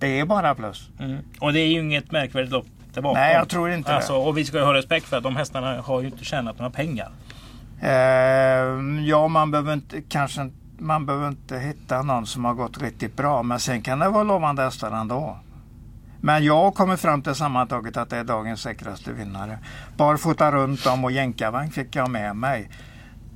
Det 0.00 0.20
är 0.20 0.24
bara 0.24 0.54
plus. 0.54 0.88
Mm. 1.00 1.18
Och 1.40 1.52
det 1.52 1.60
är 1.60 1.66
ju 1.66 1.80
inget 1.80 2.10
märkvärdigt 2.10 2.52
lopp 2.52 2.66
där 2.94 3.02
bakom. 3.02 3.20
Nej, 3.20 3.34
jag 3.34 3.48
tror 3.48 3.70
inte 3.70 3.90
det. 3.90 3.96
alltså, 3.96 4.14
Och 4.16 4.38
vi 4.38 4.44
ska 4.44 4.58
ju 4.58 4.64
ha 4.64 4.74
respekt 4.74 5.06
för 5.06 5.16
att 5.16 5.22
de 5.22 5.36
hästarna 5.36 5.80
har 5.80 6.00
ju 6.00 6.06
inte 6.06 6.24
tjänat 6.24 6.58
några 6.58 6.70
pengar. 6.70 7.10
Eh, 7.80 7.90
ja, 9.06 9.28
man 9.28 9.50
behöver 9.50 9.72
inte 9.72 10.00
kanske 10.08 10.50
man 10.78 11.06
behöver 11.06 11.28
inte 11.28 11.58
hitta 11.58 12.02
någon 12.02 12.26
som 12.26 12.44
har 12.44 12.54
gått 12.54 12.82
riktigt 12.82 13.16
bra. 13.16 13.42
Men 13.42 13.60
sen 13.60 13.82
kan 13.82 13.98
det 13.98 14.08
vara 14.08 14.22
lovande 14.22 14.62
hästar 14.62 14.90
ändå. 14.90 15.38
Men 16.20 16.44
jag 16.44 16.74
kommer 16.74 16.96
fram 16.96 17.22
till 17.22 17.34
sammantaget 17.34 17.96
att 17.96 18.10
det 18.10 18.16
är 18.16 18.24
dagens 18.24 18.60
säkraste 18.60 19.12
vinnare. 19.12 19.58
Barfota 19.96 20.52
runt 20.52 20.86
om 20.86 21.04
och 21.04 21.12
jänkarvagn 21.12 21.70
fick 21.70 21.96
jag 21.96 22.10
med 22.10 22.36
mig. 22.36 22.70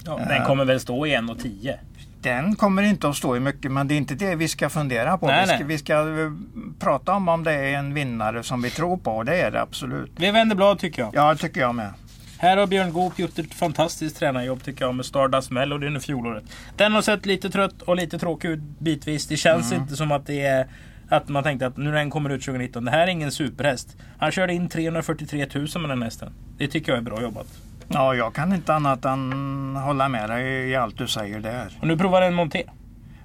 Ja, 0.05 0.21
Eh. 0.21 0.29
Den 0.29 0.45
kommer 0.45 0.65
väl 0.65 0.81
stå 0.81 1.07
i 1.07 1.17
1,10. 1.17 1.75
Den 2.23 2.57
kommer 2.57 2.83
inte 2.83 3.09
att 3.09 3.17
stå 3.17 3.37
i 3.37 3.41
mycket 3.41 3.73
men 3.73 3.89
det 3.89 3.95
är 3.95 3.97
inte 3.97 4.15
det 4.15 4.35
vi 4.35 4.49
ska 4.49 4.69
fundera 4.69 5.19
på. 5.19 5.27
Nej, 5.27 5.41
vi, 5.41 5.47
ska, 5.47 5.57
nej. 5.57 5.67
vi 5.67 5.79
ska 5.79 5.95
eh, 5.95 6.33
prata 6.79 7.13
om 7.13 7.29
om 7.29 7.45
det 7.45 7.53
är 7.53 7.79
en 7.79 7.95
vinnare 7.95 8.43
som 8.43 8.63
vi 8.63 8.71
tror 8.71 8.97
på 8.97 9.11
och 9.13 9.25
det 9.25 9.37
är 9.41 9.51
det 9.51 9.61
absolut. 9.63 10.11
Vi 10.17 10.31
vänder 10.31 10.57
blad 10.57 10.79
tycker 10.79 11.03
jag. 11.03 11.11
Ja, 11.15 11.33
det 11.33 11.39
tycker 11.39 11.61
jag 11.61 11.75
med. 11.75 11.91
Här 12.39 12.57
har 12.57 12.67
Björn 12.67 12.93
Goop 12.93 13.19
gjort 13.19 13.39
ett 13.39 13.55
fantastiskt 13.55 14.17
tränarjobb 14.17 14.63
tycker 14.63 14.85
jag 14.85 14.95
med 14.95 15.07
Stardust 15.07 15.51
Melody 15.51 15.87
under 15.87 16.01
fjolåret. 16.01 16.45
Den 16.77 16.93
har 16.93 17.03
sett 17.03 17.27
lite 17.27 17.51
trött 17.51 17.83
och 17.83 17.97
lite 17.97 18.19
tråkig 18.19 18.49
ut 18.49 18.61
bitvis. 18.79 19.27
Det 19.27 19.37
känns 19.37 19.73
Mm. 19.73 19.83
inte 19.83 19.97
som 19.97 20.13
att 20.13 20.27
det 20.27 20.41
är 20.43 20.67
att 21.09 21.29
man 21.29 21.43
tänkte 21.43 21.67
att 21.67 21.77
nu 21.77 21.85
när 21.85 21.93
den 21.93 22.11
kommer 22.11 22.31
ut 22.31 22.43
2019, 22.43 22.85
det 22.85 22.91
här 22.91 23.01
är 23.01 23.07
ingen 23.07 23.33
superhäst. 23.33 23.97
Han 24.19 24.31
körde 24.31 24.55
in 24.55 24.69
343 24.69 25.47
000 25.55 25.69
med 25.81 25.91
den 25.91 26.03
hästen. 26.03 26.33
Det 26.59 26.69
tycker 26.69 26.93
jag 26.93 26.99
är 26.99 27.03
bra 27.03 27.23
jobbat. 27.23 27.47
Ja, 27.93 28.15
jag 28.15 28.35
kan 28.35 28.53
inte 28.53 28.75
annat 28.75 29.05
än 29.05 29.77
hålla 29.85 30.09
med 30.09 30.31
dig 30.31 30.69
i 30.71 30.77
allt 30.77 30.99
du 30.99 31.09
säger 31.09 31.41
där. 31.41 31.79
Och 31.81 31.87
nu 31.87 31.97
provar 31.99 32.21
den 32.21 32.35
Monté. 32.35 32.63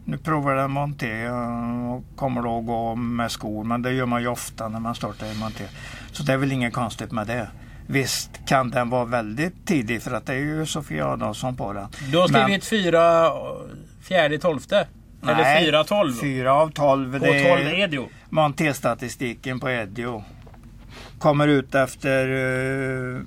Nu 0.06 0.18
provar 0.18 0.56
den 0.56 0.72
Monté 0.72 1.24
eh, 1.26 1.92
och 1.92 2.04
kommer 2.16 2.42
då 2.42 2.62
gå 2.62 2.96
med 2.96 3.32
skor. 3.32 3.64
Men 3.64 3.82
det 3.82 3.92
gör 3.94 4.06
man 4.06 4.22
ju 4.22 4.28
ofta 4.28 4.68
när 4.68 4.80
man 4.80 4.96
startar 4.96 5.28
i 5.28 5.36
Monté. 5.40 5.64
Så 6.12 6.24
det 6.24 6.34
är 6.34 6.38
väl 6.38 6.52
inget 6.52 6.74
konstigt 6.74 7.12
med 7.12 7.28
det. 7.28 7.48
Visst 7.88 8.30
kan 8.48 8.70
den 8.70 8.90
vara 8.90 9.06
väldigt 9.06 9.68
tidig 9.68 10.02
för 10.02 10.12
att 10.12 10.26
det 10.26 10.34
är 10.34 10.38
ju 10.40 10.66
Sofia 10.66 11.06
Adolfsson 11.08 11.56
på 11.56 11.74
den. 11.74 11.88
Du 12.12 12.18
har 12.18 12.28
Men- 12.30 12.44
skrivit 12.44 12.66
fyra, 12.66 13.32
fjärde, 14.02 14.38
tolfte. 14.40 14.88
Eller 15.24 15.36
Nej, 15.36 15.66
fyra, 15.66 15.84
tolv. 15.84 16.14
Fyra 16.22 16.54
av 16.54 16.70
tolv. 16.72 17.12
Det 17.12 17.20
12 17.20 17.68
är 17.68 17.80
Edio. 17.80 18.10
Monté-statistiken 18.30 19.60
på 19.60 19.70
Edio. 19.70 20.24
Kommer 21.20 21.48
ut 21.48 21.76
efter 21.76 22.28
eh, 23.16 23.22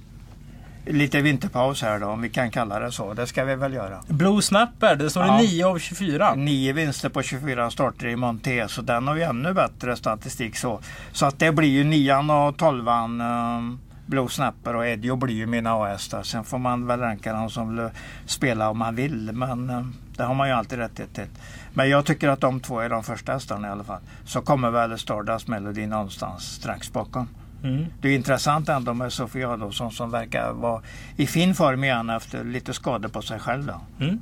lite 0.92 1.20
vinterpaus 1.20 1.82
här 1.82 1.99
då, 1.99 2.06
om 2.06 2.23
vi 2.23 2.28
kan 2.28 2.50
kalla 2.50 2.80
det 2.80 2.92
så. 2.92 3.14
Det 3.14 3.26
ska 3.26 3.44
vi 3.44 3.54
väl 3.54 3.73
göra. 3.75 4.02
Blue 4.09 4.42
Snapper, 4.42 4.97
det 4.97 5.11
står 5.11 5.26
Ja. 5.26 5.38
9 5.38 5.66
av 5.66 5.78
24. 5.78 6.35
Nio 6.35 6.73
vinster 6.73 7.09
på 7.09 7.23
24 7.23 7.70
starter 7.70 8.06
i 8.06 8.16
Monté, 8.16 8.68
så 8.68 8.82
den 8.82 9.09
har 9.09 9.16
ju 9.16 9.23
ännu 9.23 9.52
bättre 9.54 9.97
statistik. 9.97 10.56
Så, 10.56 10.80
så 11.12 11.26
att 11.26 11.38
det 11.38 11.52
blir 11.52 11.68
ju 11.68 11.85
nian 11.85 12.30
och 12.30 12.56
tolvan 12.56 13.20
um, 13.20 13.80
Blue 14.06 14.28
Snapper 14.28 14.76
och 14.76 14.87
Edio 14.87 15.16
blir 15.16 15.35
ju 15.35 15.47
mina 15.47 15.73
A-hästar. 15.73 16.23
Sen 16.23 16.44
får 16.44 16.59
man 16.59 16.87
väl 16.87 17.00
ranka 17.00 17.32
dem 17.32 17.50
som 17.50 17.76
vill 17.76 17.88
spela 18.26 18.70
om 18.70 18.78
man 18.78 18.94
vill, 18.94 19.30
men 19.32 19.70
um, 19.70 19.94
det 20.16 20.23
har 20.23 20.35
man 20.35 20.49
ju 20.49 20.54
alltid 20.54 20.78
rättighet 20.78 21.14
till. 21.14 21.28
Men 21.75 21.88
jag 21.88 22.04
tycker 22.04 22.28
att 22.28 22.40
de 22.40 22.61
två 22.61 22.80
är 22.80 22.88
de 22.88 23.02
första 23.02 23.32
hästarna 23.32 23.68
i 23.68 23.70
alla 23.70 23.85
fall. 23.85 24.00
Så 24.25 24.40
kommer 24.40 24.70
väl 24.70 24.99
Stardust 24.99 25.49
Melody 25.49 25.87
någonstans 25.87 26.42
strax 26.42 26.92
bakom. 26.92 27.28
Mm. 27.64 27.87
Det 28.00 28.09
är 28.09 28.14
intressant 28.14 28.69
ändå 28.69 28.95
med 28.95 29.12
Sofia 29.12 29.50
Adolfsson 29.50 29.93
som 29.93 30.11
verkar 30.11 30.52
vara 30.52 30.83
i 31.17 31.26
fin 31.26 31.55
form 31.55 31.85
igen 31.85 32.11
efter 32.11 32.45
lite 32.45 32.73
skador 32.73 33.09
på 33.09 33.23
sig 33.23 33.38
själv. 33.38 33.67
Då. 33.67 34.05
Mm. 34.05 34.21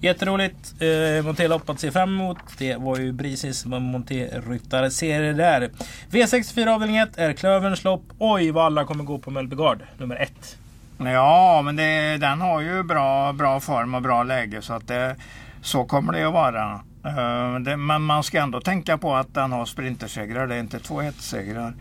Jätteroligt 0.00 0.74
eh, 0.82 1.24
Monté-lopp 1.24 1.70
att 1.70 1.80
se 1.80 1.90
fram 1.90 2.08
emot. 2.08 2.38
Det 2.58 2.76
var 2.76 2.98
ju 2.98 3.12
Brisis 3.12 3.66
Monté-ryttarserie 3.66 5.32
där. 5.32 5.70
V64 6.10 6.68
avdelning 6.68 6.96
1 6.96 7.18
är 7.18 7.32
Klöverns 7.32 7.84
lopp. 7.84 8.02
Oj 8.18 8.50
vad 8.50 8.64
alla 8.64 8.84
kommer 8.84 9.04
gå 9.04 9.18
på 9.18 9.30
Mellbygard, 9.30 9.78
nummer 9.98 10.16
1. 10.16 10.58
Ja, 10.98 11.62
men 11.64 11.76
det, 11.76 12.16
den 12.16 12.40
har 12.40 12.60
ju 12.60 12.82
bra, 12.82 13.32
bra 13.32 13.60
form 13.60 13.94
och 13.94 14.02
bra 14.02 14.22
läge 14.22 14.62
så 14.62 14.72
att 14.72 14.88
det, 14.88 15.16
så 15.62 15.84
kommer 15.84 16.12
det 16.12 16.24
att 16.24 16.32
vara. 16.32 16.80
Eh, 17.04 17.60
det, 17.60 17.76
men 17.76 18.02
man 18.02 18.22
ska 18.22 18.40
ändå 18.40 18.60
tänka 18.60 18.98
på 18.98 19.14
att 19.14 19.34
den 19.34 19.52
har 19.52 19.64
sprintersegrar, 19.64 20.46
det 20.46 20.54
är 20.54 20.60
inte 20.60 20.78
två 20.78 21.02
segrar. 21.18 21.74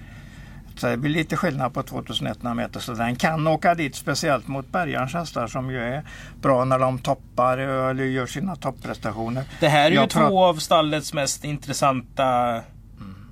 Så 0.77 0.87
det 0.87 0.97
blir 0.97 1.11
lite 1.11 1.37
skillnad 1.37 1.73
på 1.73 1.83
2100 1.83 2.53
meter 2.53 2.79
så 2.79 2.93
den 2.93 3.15
kan 3.15 3.47
åka 3.47 3.75
dit 3.75 3.95
speciellt 3.95 4.47
mot 4.47 4.71
Bergarns 4.71 5.13
hästar 5.13 5.47
som 5.47 5.69
ju 5.71 5.79
är 5.79 6.03
bra 6.41 6.65
när 6.65 6.79
de 6.79 6.99
toppar 6.99 7.57
eh, 7.57 7.89
eller 7.89 8.03
gör 8.03 8.25
sina 8.25 8.55
topprestationer. 8.55 9.43
Det 9.59 9.67
här 9.67 9.85
är 9.85 9.89
ju 9.89 9.95
Jag 9.95 10.09
två 10.09 10.43
av 10.45 10.55
stallets 10.55 11.13
mest 11.13 11.43
intressanta 11.43 12.61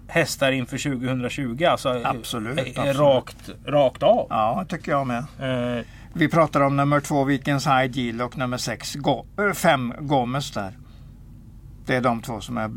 hästar 0.07 0.51
inför 0.51 0.77
2020. 0.77 1.65
Alltså, 1.65 1.99
eh, 1.99 2.09
Absolut, 2.09 2.59
eh, 2.59 2.65
absolut. 2.77 2.97
Rakt, 2.97 3.49
rakt 3.65 4.03
av. 4.03 4.27
Ja, 4.29 4.65
tycker 4.69 4.91
jag 4.91 5.07
med. 5.07 5.25
Eh, 5.79 5.83
Vi 6.13 6.29
pratar 6.29 6.61
om 6.61 6.75
nummer 6.77 6.99
två 6.99 7.23
Vikens 7.23 7.67
High 7.67 7.91
Deal 7.91 8.21
och 8.21 8.37
nummer 8.37 8.57
sex 8.57 8.95
Go- 8.95 9.25
fem 9.55 9.93
Gomes 9.99 10.51
där. 10.51 10.73
Det 11.85 11.95
är 11.95 12.01
de 12.01 12.21
två 12.21 12.41
som 12.41 12.57
är 12.57 12.67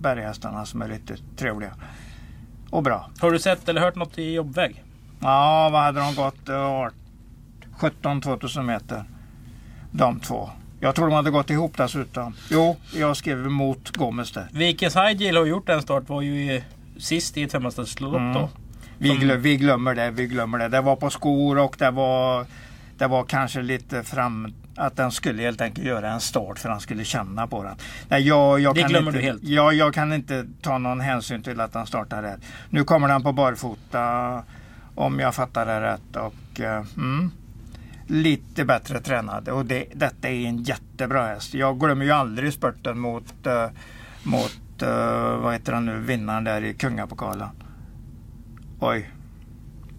berghästarna 0.00 0.66
som 0.66 0.82
är 0.82 0.88
lite 0.88 1.16
trevliga. 1.36 1.70
Och 2.70 2.82
bra. 2.82 3.10
har 3.20 3.30
du 3.30 3.38
sett 3.38 3.68
eller 3.68 3.80
hört 3.80 3.94
något 3.94 4.18
i 4.18 4.34
jobbväg? 4.34 4.82
Ja, 5.20 5.68
vad 5.72 5.82
hade 5.82 6.00
de 6.00 6.14
gått? 6.14 6.48
Eh, 6.48 6.86
17 7.78 8.20
2000 8.20 8.66
meter. 8.66 9.04
De 9.90 10.20
två. 10.20 10.50
Jag 10.80 10.94
tror 10.94 11.06
de 11.06 11.14
hade 11.14 11.30
gått 11.30 11.50
ihop 11.50 11.76
dessutom. 11.76 12.34
Jo, 12.50 12.76
jag 12.94 13.16
skrev 13.16 13.46
emot 13.46 13.96
Gomes 13.96 14.32
där. 14.32 14.48
Vikens 14.52 14.96
High 14.96 15.18
Deal 15.18 15.36
har 15.36 15.44
gjort 15.46 15.68
en 15.68 15.82
start. 15.82 16.08
Var 16.08 16.22
ju 16.22 16.62
sist 16.98 17.36
i 17.36 17.42
ett 17.42 17.52
hemmastadslopp 17.52 18.14
Mm. 18.16 18.34
då. 18.34 18.48
Vi, 18.98 19.16
glö, 19.16 19.36
vi 19.36 19.56
glömmer 19.56 19.94
det, 19.94 20.10
vi 20.10 20.26
glömmer 20.26 20.58
det. 20.58 20.68
Det 20.68 20.80
var 20.80 20.96
på 20.96 21.10
skor 21.10 21.58
och 21.58 21.76
det 21.78 21.90
var, 21.90 22.46
det 22.98 23.06
var 23.06 23.24
kanske 23.24 23.62
lite 23.62 24.02
fram 24.02 24.54
att 24.76 24.96
den 24.96 25.10
skulle 25.10 25.42
helt 25.42 25.60
enkelt 25.60 25.86
göra 25.86 26.10
en 26.10 26.20
start 26.20 26.58
för 26.58 26.68
han 26.68 26.80
skulle 26.80 27.04
känna 27.04 27.46
på 27.46 27.62
den. 27.62 27.76
Nej, 28.08 28.28
jag, 28.28 28.60
jag 28.60 28.74
Det 28.74 28.80
kan 28.80 28.90
glömmer 28.90 29.10
inte, 29.10 29.20
du 29.20 29.24
helt. 29.24 29.42
Jag, 29.44 29.74
jag 29.74 29.94
kan 29.94 30.12
inte 30.12 30.46
ta 30.62 30.78
någon 30.78 31.00
hänsyn 31.00 31.42
till 31.42 31.60
att 31.60 31.74
han 31.74 31.86
startar 31.86 32.22
där. 32.22 32.38
Nu 32.70 32.84
kommer 32.84 33.08
den 33.08 33.22
på 33.22 33.32
barfota 33.32 34.42
om 34.94 35.20
jag 35.20 35.34
fattar 35.34 35.66
det 35.66 35.80
rätt. 35.80 36.16
Och, 36.16 36.60
eh, 36.60 36.84
mm, 36.96 37.30
lite 38.06 38.64
bättre 38.64 39.00
tränad 39.00 39.48
och 39.48 39.66
det, 39.66 39.84
detta 39.94 40.28
är 40.28 40.46
en 40.46 40.62
jättebra 40.62 41.26
häst. 41.26 41.54
Jag 41.54 41.80
glömmer 41.80 42.04
ju 42.04 42.10
aldrig 42.10 42.52
spurten 42.52 42.98
mot, 42.98 43.46
eh, 43.46 43.68
mot 44.22 44.82
eh, 44.82 45.36
vad 45.36 45.52
heter 45.52 45.72
han 45.72 45.86
nu, 45.86 45.98
vinnaren 45.98 46.44
där 46.44 46.64
i 46.64 46.74
Kungapokalen. 46.74 47.48
Oj, 48.80 49.10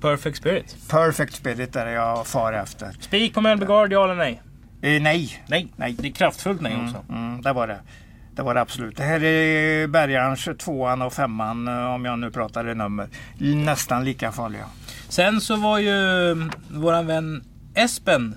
Perfect 0.01 0.37
Spirit. 0.37 0.75
Perfect 0.89 1.33
Spirit 1.33 1.75
är 1.75 1.85
det 1.85 1.91
jag 1.91 2.27
far 2.27 2.53
efter. 2.53 2.91
Spik 2.99 3.33
på 3.33 3.41
Mellbygard, 3.41 3.91
ja 3.93 4.03
eller 4.03 4.15
nej? 4.15 4.41
Eh, 4.81 5.01
nej, 5.01 5.43
Nej. 5.47 5.67
Nej. 5.75 5.95
Det 5.99 6.07
är 6.07 6.11
kraftfullt 6.11 6.61
nej 6.61 6.73
mm, 6.73 6.85
också. 6.85 7.03
mm, 7.09 7.41
det 7.41 7.53
var 7.53 7.67
det. 7.67 7.79
Det 8.35 8.43
var 8.43 8.53
det 8.53 8.61
absolut. 8.61 8.97
Det 8.97 9.03
här 9.03 9.23
är 9.23 9.87
Bergarns 9.87 10.49
tvåan 10.59 11.01
och 11.01 11.13
femman 11.13 11.67
eh, 11.67 11.93
om 11.93 12.05
jag 12.05 12.19
nu 12.19 12.31
pratar 12.31 12.69
i 12.69 12.75
nummer. 12.75 13.07
Nästan 13.39 14.05
lika 14.05 14.31
farliga. 14.31 14.65
Sen 15.09 15.41
så 15.41 15.55
var 15.55 15.79
ju 15.79 16.31
mm, 16.31 16.51
våran 16.69 17.07
vän 17.07 17.43
Espen 17.75 18.35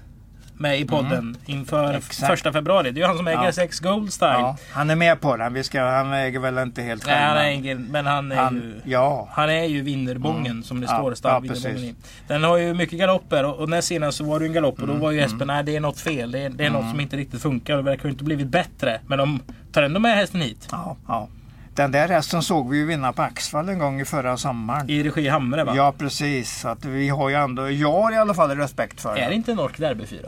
med 0.61 0.81
i 0.81 0.85
podden 0.85 1.37
inför 1.47 1.85
Mm. 1.85 1.97
Exakt. 1.97 2.27
första 2.33 2.53
februari. 2.53 2.91
Det 2.91 2.99
är 2.99 3.03
ju 3.03 3.07
han 3.07 3.17
som 3.17 3.27
äger 3.29 3.45
Ja. 3.45 3.53
Sex 3.53 3.81
Gold 3.81 4.13
Style. 4.13 4.31
Ja, 4.33 4.57
han 4.73 4.91
är 4.91 4.97
med 4.97 5.21
på 5.21 5.37
den. 5.37 5.53
Vi 5.55 5.65
ska, 5.65 5.83
han 5.83 6.13
äger 6.13 6.39
väl 6.41 6.59
inte 6.59 6.83
helt 6.83 7.07
Nej, 7.07 7.15
själv. 7.15 7.27
han 7.29 7.37
men 7.37 7.47
äger, 7.47 7.75
men 7.75 8.07
han 8.07 8.33
är 8.33 8.37
han, 8.37 8.55
ju... 8.55 8.91
ja, 8.93 9.29
Han 9.33 9.51
är 9.51 9.65
ju 9.65 9.83
vinnerbången 9.83 10.63
som 10.63 10.81
det 10.81 10.87
Ja, 10.91 11.15
står. 11.15 11.31
ja, 11.33 11.41
precis. 11.49 11.67
i. 11.67 11.95
Den 12.27 12.45
har 12.45 12.57
ju 12.57 12.75
mycket 12.75 12.99
galopper 12.99 13.45
och, 13.45 13.57
och 13.59 13.69
näst 13.69 13.89
senast 13.89 14.19
så 14.19 14.25
var 14.25 14.41
det 14.41 14.47
en 14.47 14.53
galopp 14.53 14.75
och 14.79 14.83
Mm, 14.85 14.97
då 14.97 15.03
var 15.03 15.11
ju 15.13 15.21
Espen, 15.21 15.47
nej 15.47 15.65
det 15.65 15.77
är 15.77 15.81
något 15.81 16.01
fel. 16.01 16.31
Det 16.31 16.39
är, 16.39 16.49
det 16.51 16.65
är 16.67 16.71
något 16.71 16.91
som 16.91 17.01
inte 17.01 17.17
riktigt 17.17 17.43
funkar. 17.43 17.77
Det 17.77 17.83
verkar 17.83 18.05
ju 18.05 18.11
inte 18.11 18.25
blivit 18.25 18.47
bättre. 18.49 19.01
Men 19.07 19.19
de 19.19 19.41
tar 19.73 19.83
ändå 19.83 20.01
med 20.01 20.17
hästen 20.17 20.41
hit. 20.41 20.69
ja, 20.71 20.97
ja. 21.09 21.29
Den 21.81 21.91
där 21.93 22.09
hästen 22.09 22.43
såg 22.43 22.71
vi 22.71 22.79
ju 22.79 22.87
vinna 22.87 23.13
på 23.13 23.23
Axvall 23.23 23.69
en 23.69 23.79
gång 23.79 24.01
i 24.01 24.05
förra 24.05 24.37
sommaren. 24.37 24.91
I 24.91 25.03
regi 25.03 25.29
Hamre 25.29 25.65
va? 25.65 25.73
Ja 25.77 25.95
precis, 25.99 26.61
så 26.61 26.69
att 26.69 26.85
vi 26.85 27.09
har 27.09 27.29
ju 27.29 27.35
ändå, 27.35 27.71
jag 27.71 27.93
har 27.93 28.13
i 28.13 28.17
alla 28.17 28.35
fall 28.35 28.51
respekt 28.57 29.01
för 29.01 29.17
Är 29.17 29.29
det 29.29 29.35
inte 29.35 29.53
en 29.53 29.61
Ork 29.61 29.79
Derby 29.79 30.07
4? 30.07 30.21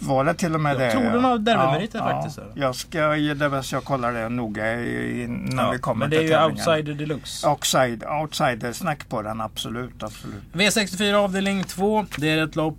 Var 0.00 0.24
det 0.24 0.34
till 0.34 0.54
och 0.54 0.60
med 0.60 0.72
Jag 0.72 0.80
det? 0.80 0.90
tror 0.90 1.02
den 1.02 1.24
har 1.24 1.38
derbymeriter 1.38 1.98
ja, 1.98 2.04
faktiskt. 2.10 2.38
Ja. 2.38 2.62
Jag 2.66 2.74
ska 2.74 3.16
ge 3.16 3.34
det 3.34 3.50
bäst 3.50 3.72
jag 3.72 3.84
kollar 3.84 4.12
det 4.12 4.28
noga 4.28 4.80
i, 4.80 5.22
i, 5.22 5.26
när 5.28 5.62
Ja, 5.62 5.70
vi 5.70 5.78
kommer 5.78 5.98
men 6.00 6.10
det 6.10 6.16
är 6.16 6.18
till 6.18 6.28
ju 6.28 6.34
tävlingen. 6.34 6.68
outsider 6.68 6.94
deluxe. 6.94 7.48
Outside, 7.48 8.04
outsider-snack 8.04 9.08
på 9.08 9.22
den, 9.22 9.40
absolut. 9.40 10.02
absolut. 10.02 10.42
V64 10.52 11.14
avdelning 11.14 11.64
2. 11.64 12.06
Det 12.18 12.30
är 12.30 12.44
ett 12.44 12.56
lopp 12.56 12.78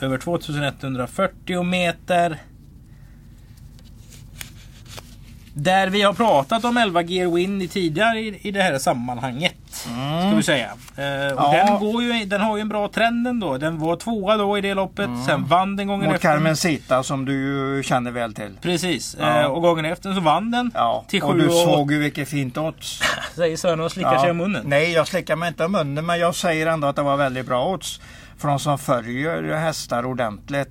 över 0.00 0.18
2140 0.18 1.62
meter. 1.62 2.38
Där 5.54 5.86
vi 5.88 6.02
har 6.02 6.12
pratat 6.12 6.64
om 6.64 6.76
11 6.76 7.02
Gear 7.02 7.30
Win 7.30 7.62
i 7.62 7.68
tidigare 7.68 8.18
i, 8.20 8.48
i 8.48 8.50
det 8.50 8.62
här 8.62 8.78
sammanhanget. 8.78 9.54
Ska 9.70 10.36
vi 10.36 10.42
säga. 10.42 10.66
Eh, 10.96 11.32
och 11.36 11.54
Ja. 11.54 11.64
den, 11.66 11.80
går 11.80 12.02
ju, 12.02 12.24
den 12.24 12.40
har 12.40 12.56
ju 12.56 12.60
en 12.60 12.68
bra 12.68 12.88
trend 12.88 13.26
ändå. 13.26 13.58
Den 13.58 13.78
var 13.78 13.96
tvåa 13.96 14.36
då 14.36 14.58
i 14.58 14.60
det 14.60 14.74
loppet. 14.74 15.10
Sen 15.26 15.44
vann 15.46 15.76
den 15.76 15.86
gången 15.86 16.06
Mot 16.06 16.14
efter. 16.14 16.28
Carmen 16.28 16.56
Sita 16.56 17.02
som 17.02 17.24
du 17.24 17.82
känner 17.84 18.10
väl 18.10 18.34
till. 18.34 18.56
Precis. 18.62 19.16
Ja. 19.20 19.40
Eh, 19.40 19.46
och 19.46 19.62
gången 19.62 19.84
efter 19.84 20.14
så 20.14 20.20
vann 20.20 20.50
den. 20.50 20.70
Ja, 20.74 21.04
Till 21.08 21.22
och 21.22 21.32
sju 21.32 21.38
du 21.38 21.46
och- 21.46 21.52
såg 21.52 21.92
ju 21.92 21.98
vilket 21.98 22.28
fint 22.28 22.58
odds. 22.58 23.00
Säger 23.34 23.56
sönen 23.56 23.80
och 23.80 23.92
slickar 23.92 24.18
sig 24.18 24.30
om 24.30 24.36
munnen. 24.36 24.62
Nej, 24.66 24.92
jag 24.92 25.06
slickar 25.08 25.36
mig 25.36 25.48
inte 25.48 25.64
om 25.64 25.72
munnen, 25.72 26.06
men 26.06 26.18
jag 26.18 26.34
säger 26.34 26.66
ändå 26.66 26.88
att 26.88 26.96
det 26.96 27.02
var 27.02 27.16
väldigt 27.16 27.46
bra 27.46 27.66
odds. 27.68 28.00
För 28.38 28.48
de 28.48 28.58
som 28.58 28.78
följer 28.78 29.42
hästar 29.56 30.06
ordentligt. 30.06 30.68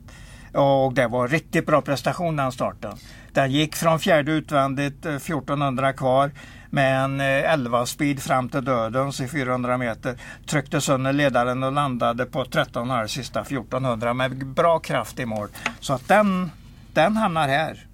Och 0.54 0.94
det 0.94 1.08
var 1.08 1.28
riktigt 1.28 1.66
bra 1.66 1.82
prestation 1.82 2.36
den 2.36 2.52
starten. 2.52 2.98
Den 3.34 3.52
gick 3.52 3.76
från 3.76 4.00
fjärde 4.00 4.32
utvändigt, 4.32 5.06
eh, 5.06 5.16
1400 5.16 5.94
kvar 5.94 6.32
med 6.70 7.04
en 7.04 7.22
eh, 7.22 7.54
11 7.54 7.86
speed 7.86 8.20
fram 8.20 8.50
till 8.50 8.66
dödens 8.66 9.22
i 9.22 9.28
400 9.28 9.78
meter. 9.78 10.18
Tryckte 10.46 10.82
sönder 10.82 11.14
ledaren 11.14 11.64
och 11.64 11.72
landade 11.72 12.26
på 12.26 12.44
13,5 12.44 13.08
sista 13.08 13.42
1400 13.42 14.14
med 14.14 14.48
bra 14.48 14.80
kraft 14.80 15.20
i 15.20 15.26
mål. 15.26 15.48
Så 15.80 15.94
att 15.94 16.08
den, 16.08 16.52
den 16.94 17.18
hamnar 17.18 17.48
här. 17.48 17.86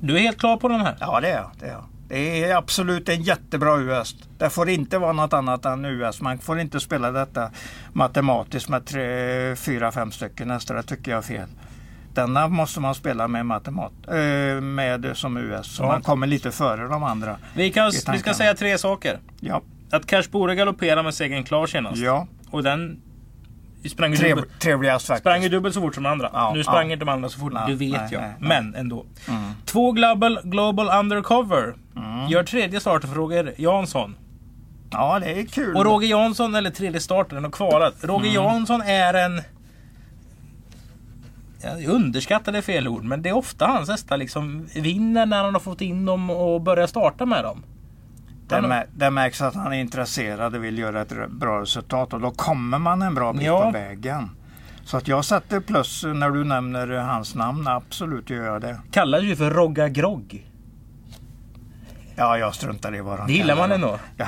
Du 0.00 0.16
är 0.16 0.20
helt 0.20 0.38
klar 0.38 0.56
på 0.56 0.68
den 0.68 0.80
här? 0.80 0.96
Ja, 1.00 1.20
det 1.20 1.28
är 1.28 1.36
jag. 1.36 1.50
Det 1.58 1.66
är, 1.66 1.72
jag. 1.72 1.84
det 2.08 2.44
är 2.44 2.56
absolut 2.56 3.08
en 3.08 3.22
jättebra 3.22 3.78
US. 3.78 4.14
Det 4.38 4.50
får 4.50 4.68
inte 4.68 4.98
vara 4.98 5.12
något 5.12 5.32
annat 5.32 5.64
än 5.64 5.84
US. 5.84 6.20
Man 6.20 6.38
får 6.38 6.60
inte 6.60 6.80
spela 6.80 7.10
detta 7.10 7.50
matematiskt 7.92 8.68
med 8.68 8.86
tre, 8.86 9.56
fyra, 9.56 9.92
fem 9.92 10.12
stycken 10.12 10.50
hästar. 10.50 10.74
Det 10.74 10.82
tycker 10.82 11.10
jag 11.10 11.18
är 11.18 11.22
fel. 11.22 11.48
Denna 12.16 12.48
måste 12.48 12.80
man 12.80 12.94
spela 12.94 13.28
med 13.28 13.46
matemat 13.46 13.92
eh, 14.08 14.60
med 14.60 15.10
som 15.14 15.36
US. 15.36 15.66
Så 15.76 15.82
Ja. 15.82 15.86
man 15.86 16.02
kommer 16.02 16.26
lite 16.26 16.50
före 16.50 16.88
de 16.88 17.02
andra. 17.02 17.36
Vi, 17.54 17.70
kan, 17.72 17.90
vi 18.12 18.18
ska 18.18 18.34
säga 18.34 18.54
tre 18.54 18.78
saker. 18.78 19.18
Ja, 19.40 19.62
Att 19.90 20.06
Cash 20.06 20.22
Bore 20.30 20.54
galopperade 20.54 21.02
med 21.02 21.14
segern 21.14 21.44
klar 21.44 21.66
senast. 21.66 21.96
ja. 21.96 22.26
Och 22.50 22.62
den 22.62 23.00
sprang 23.90 24.10
ju, 24.10 24.16
Trev, 24.16 24.42
trevligast 24.58 25.06
faktiskt. 25.06 25.22
sprang 25.22 25.42
ju 25.42 25.48
dubbelt 25.48 25.74
så 25.74 25.80
fort 25.80 25.94
som 25.94 26.04
de 26.04 26.10
andra. 26.10 26.30
Ja, 26.32 26.52
nu 26.54 26.62
sprang 26.62 26.86
ja. 26.86 26.92
inte 26.92 27.04
de 27.04 27.08
andra 27.12 27.28
så 27.28 27.38
fort, 27.38 27.52
Nej, 27.52 27.62
det 27.66 27.74
vet 27.74 27.92
nej, 27.92 28.08
jag. 28.12 28.20
nej, 28.20 28.34
nej. 28.38 28.48
Men 28.48 28.74
ändå. 28.74 29.06
Mm. 29.28 29.42
Två 29.64 29.92
Global, 29.92 30.38
global 30.44 30.88
Undercover. 31.00 31.74
Mm. 31.96 32.28
Gör 32.28 32.42
tredje 32.42 32.80
starten 32.80 33.08
för 33.10 33.16
Roger 33.16 33.54
Jansson. 33.56 34.16
Ja, 34.90 35.18
det 35.18 35.40
är 35.40 35.46
kul. 35.46 35.76
Och 35.76 35.84
Roger 35.84 36.08
Jansson, 36.08 36.54
eller 36.54 36.70
tredje 36.70 37.00
starten, 37.00 37.34
den 37.34 37.44
har 37.44 37.50
kvalat. 37.50 37.94
Roger 38.00 38.30
Mm. 38.30 38.34
Jansson 38.44 38.82
är 38.82 39.14
en... 39.14 39.42
Ja, 41.62 41.90
underskattad 41.92 42.56
är 42.56 42.62
fel 42.62 42.88
ord, 42.88 43.04
men 43.04 43.22
det 43.22 43.28
är 43.28 43.36
ofta 43.36 43.66
hans 43.66 43.88
hästar 43.88 44.16
liksom 44.16 44.66
vinner 44.74 45.26
när 45.26 45.44
han 45.44 45.54
har 45.54 45.60
fått 45.60 45.80
in 45.80 46.04
dem 46.06 46.30
och 46.30 46.60
börjar 46.60 46.86
starta 46.86 47.26
med 47.26 47.44
dem. 47.44 47.62
Det, 48.48 48.62
mär, 48.62 48.86
det 48.96 49.10
märks 49.10 49.42
att 49.42 49.54
han 49.54 49.72
är 49.72 49.80
intresserad 49.80 50.54
och 50.56 50.64
vill 50.64 50.78
göra 50.78 51.02
ett 51.02 51.30
bra 51.30 51.60
resultat 51.60 52.12
och 52.12 52.20
då 52.20 52.30
kommer 52.30 52.78
man 52.78 53.02
en 53.02 53.14
bra 53.14 53.32
bit 53.32 53.42
Ja. 53.42 53.62
på 53.62 53.70
vägen. 53.70 54.30
Så 54.84 54.96
att 54.96 55.08
jag 55.08 55.24
sätter 55.24 55.60
plus 55.60 56.04
när 56.04 56.30
du 56.30 56.44
nämner 56.44 56.88
hans 56.88 57.34
namn. 57.34 57.68
Absolut 57.68 58.30
gör 58.30 58.44
jag 58.44 58.60
det. 58.60 58.78
Kallas 58.90 59.22
ju 59.22 59.36
för 59.36 59.50
Rogga 59.50 59.88
Grogg. 59.88 60.46
Ja, 62.16 62.38
jag 62.38 62.54
struntar 62.54 62.94
i 62.96 63.00
vad 63.00 63.18
han 63.18 63.26
Det 63.26 63.32
gillar 63.32 63.56
man 63.56 63.72
ändå. 63.72 63.98
Ja. 64.16 64.26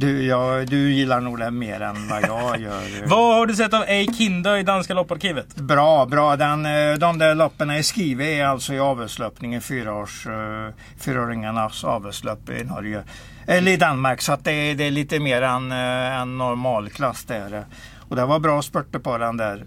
Du, 0.00 0.26
jag, 0.26 0.66
du 0.66 0.92
gillar 0.92 1.20
nog 1.20 1.38
det 1.38 1.50
mer 1.50 1.80
än 1.80 2.08
vad 2.08 2.22
jag 2.22 2.60
gör. 2.60 3.06
Vad 3.06 3.34
har 3.36 3.46
du 3.46 3.54
sett 3.54 3.74
av 3.74 3.82
A. 3.82 4.12
Kinder 4.18 4.56
i 4.56 4.62
Danska 4.62 4.94
lopparkivet? 4.94 5.56
Bra, 5.56 6.06
bra. 6.06 6.36
Den, 6.36 6.66
eh, 6.66 6.98
de 6.98 7.18
där 7.18 7.34
loppen 7.34 7.70
är 7.70 7.82
skrivna 7.82 8.24
är 8.24 8.44
alltså 8.44 8.74
i 8.74 8.78
avelslöpningen, 8.78 9.60
fyraårs, 9.60 10.26
eh, 10.26 10.74
fyraåringarnas 10.98 11.84
avelslopp 11.84 12.50
i 12.50 12.64
Norge. 12.64 13.02
Eller 13.46 13.72
i 13.72 13.76
Danmark, 13.76 14.20
så 14.20 14.32
att 14.32 14.44
det, 14.44 14.52
är, 14.52 14.74
det 14.74 14.84
är 14.84 14.90
lite 14.90 15.20
mer 15.20 15.42
än, 15.42 15.72
eh, 15.72 16.20
än 16.20 16.38
normalklass 16.38 17.24
där. 17.24 17.64
Och 18.08 18.16
det 18.16 18.24
var 18.24 18.38
bra 18.38 18.62
spurter 18.62 18.98
på 18.98 19.18
den 19.18 19.36
där. 19.36 19.64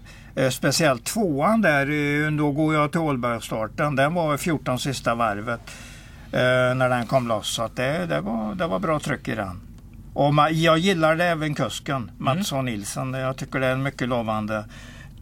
Speciellt 0.50 1.04
tvåan 1.04 1.62
där, 1.62 2.30
då 2.38 2.52
går 2.52 2.74
jag 2.74 2.90
till 2.90 3.00
Ålbergsstarten. 3.00 3.96
Den 3.96 4.14
var 4.14 4.36
14 4.36 4.78
sista 4.78 5.14
varvet 5.14 5.60
när 6.76 6.88
den 6.88 7.06
kom 7.06 7.28
loss. 7.28 7.54
Så 7.54 7.68
det, 7.74 8.06
det, 8.06 8.20
var, 8.20 8.54
det 8.54 8.66
var 8.66 8.78
bra 8.78 9.00
tryck 9.00 9.28
i 9.28 9.34
den. 9.34 9.73
Och 10.14 10.32
ma- 10.32 10.50
jag 10.50 10.78
gillar 10.78 11.16
det 11.16 11.24
även 11.24 11.54
kusken, 11.54 12.10
Mats 12.18 12.50
H. 12.50 12.62
Nilsson. 12.62 13.14
Jag 13.14 13.36
tycker 13.36 13.60
det 13.60 13.66
är 13.66 13.72
en 13.72 13.82
mycket 13.82 14.08
lovande 14.08 14.64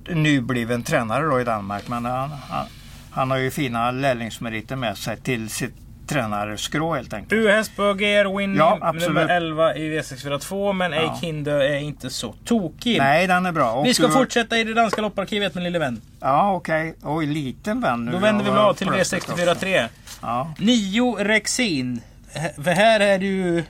nybliven 0.08 0.82
tränare 0.82 1.24
då 1.26 1.40
i 1.40 1.44
Danmark. 1.44 1.88
Men 1.88 2.04
han, 2.04 2.30
han, 2.30 2.66
han 3.10 3.30
har 3.30 3.38
ju 3.38 3.50
fina 3.50 3.90
lärlingsmeriter 3.90 4.76
med 4.76 4.98
sig 4.98 5.16
till 5.16 5.50
sitt 5.50 5.74
tränarskrå 6.06 6.94
helt 6.94 7.12
enkelt. 7.14 7.30
Du 7.30 7.50
Hästböge 7.52 8.06
är 8.06 8.38
win 8.38 8.54
Ja, 8.56 8.92
nummer 8.92 9.28
11 9.28 9.74
i 9.74 9.98
V642 10.00 10.72
men. 10.72 10.92
Ja. 10.92 11.18
Kinder 11.20 11.60
är 11.60 11.78
inte 11.78 12.10
så 12.10 12.34
tokig. 12.44 12.98
Nej, 12.98 13.26
den 13.26 13.46
är 13.46 13.52
bra. 13.52 13.72
Och, 13.72 13.86
Vi 13.86 13.94
ska 13.94 14.04
eh, 14.06 14.10
fortsätta 14.10 14.58
i 14.58 14.64
det 14.64 14.74
danska 14.74 15.00
lopparkivet 15.02 15.54
min 15.54 15.64
lille 15.64 15.78
vän. 15.78 16.00
Ja, 16.20 16.52
okej. 16.54 16.94
Oj, 17.02 17.26
liten 17.26 17.80
vän 17.80 18.04
nu. 18.04 18.12
Då 18.12 18.18
vänder 18.18 18.44
vi 18.44 18.50
blad 18.50 18.76
till 18.76 18.86
plötsligt 18.86 19.30
också. 19.30 19.44
V643. 19.44 19.88
Ja. 20.22 20.54
9 20.58 21.16
Rexin. 21.18 22.00
H- 22.34 22.70
här 22.70 23.00
är 23.00 23.18
det 23.18 23.26
ju... 23.26 23.64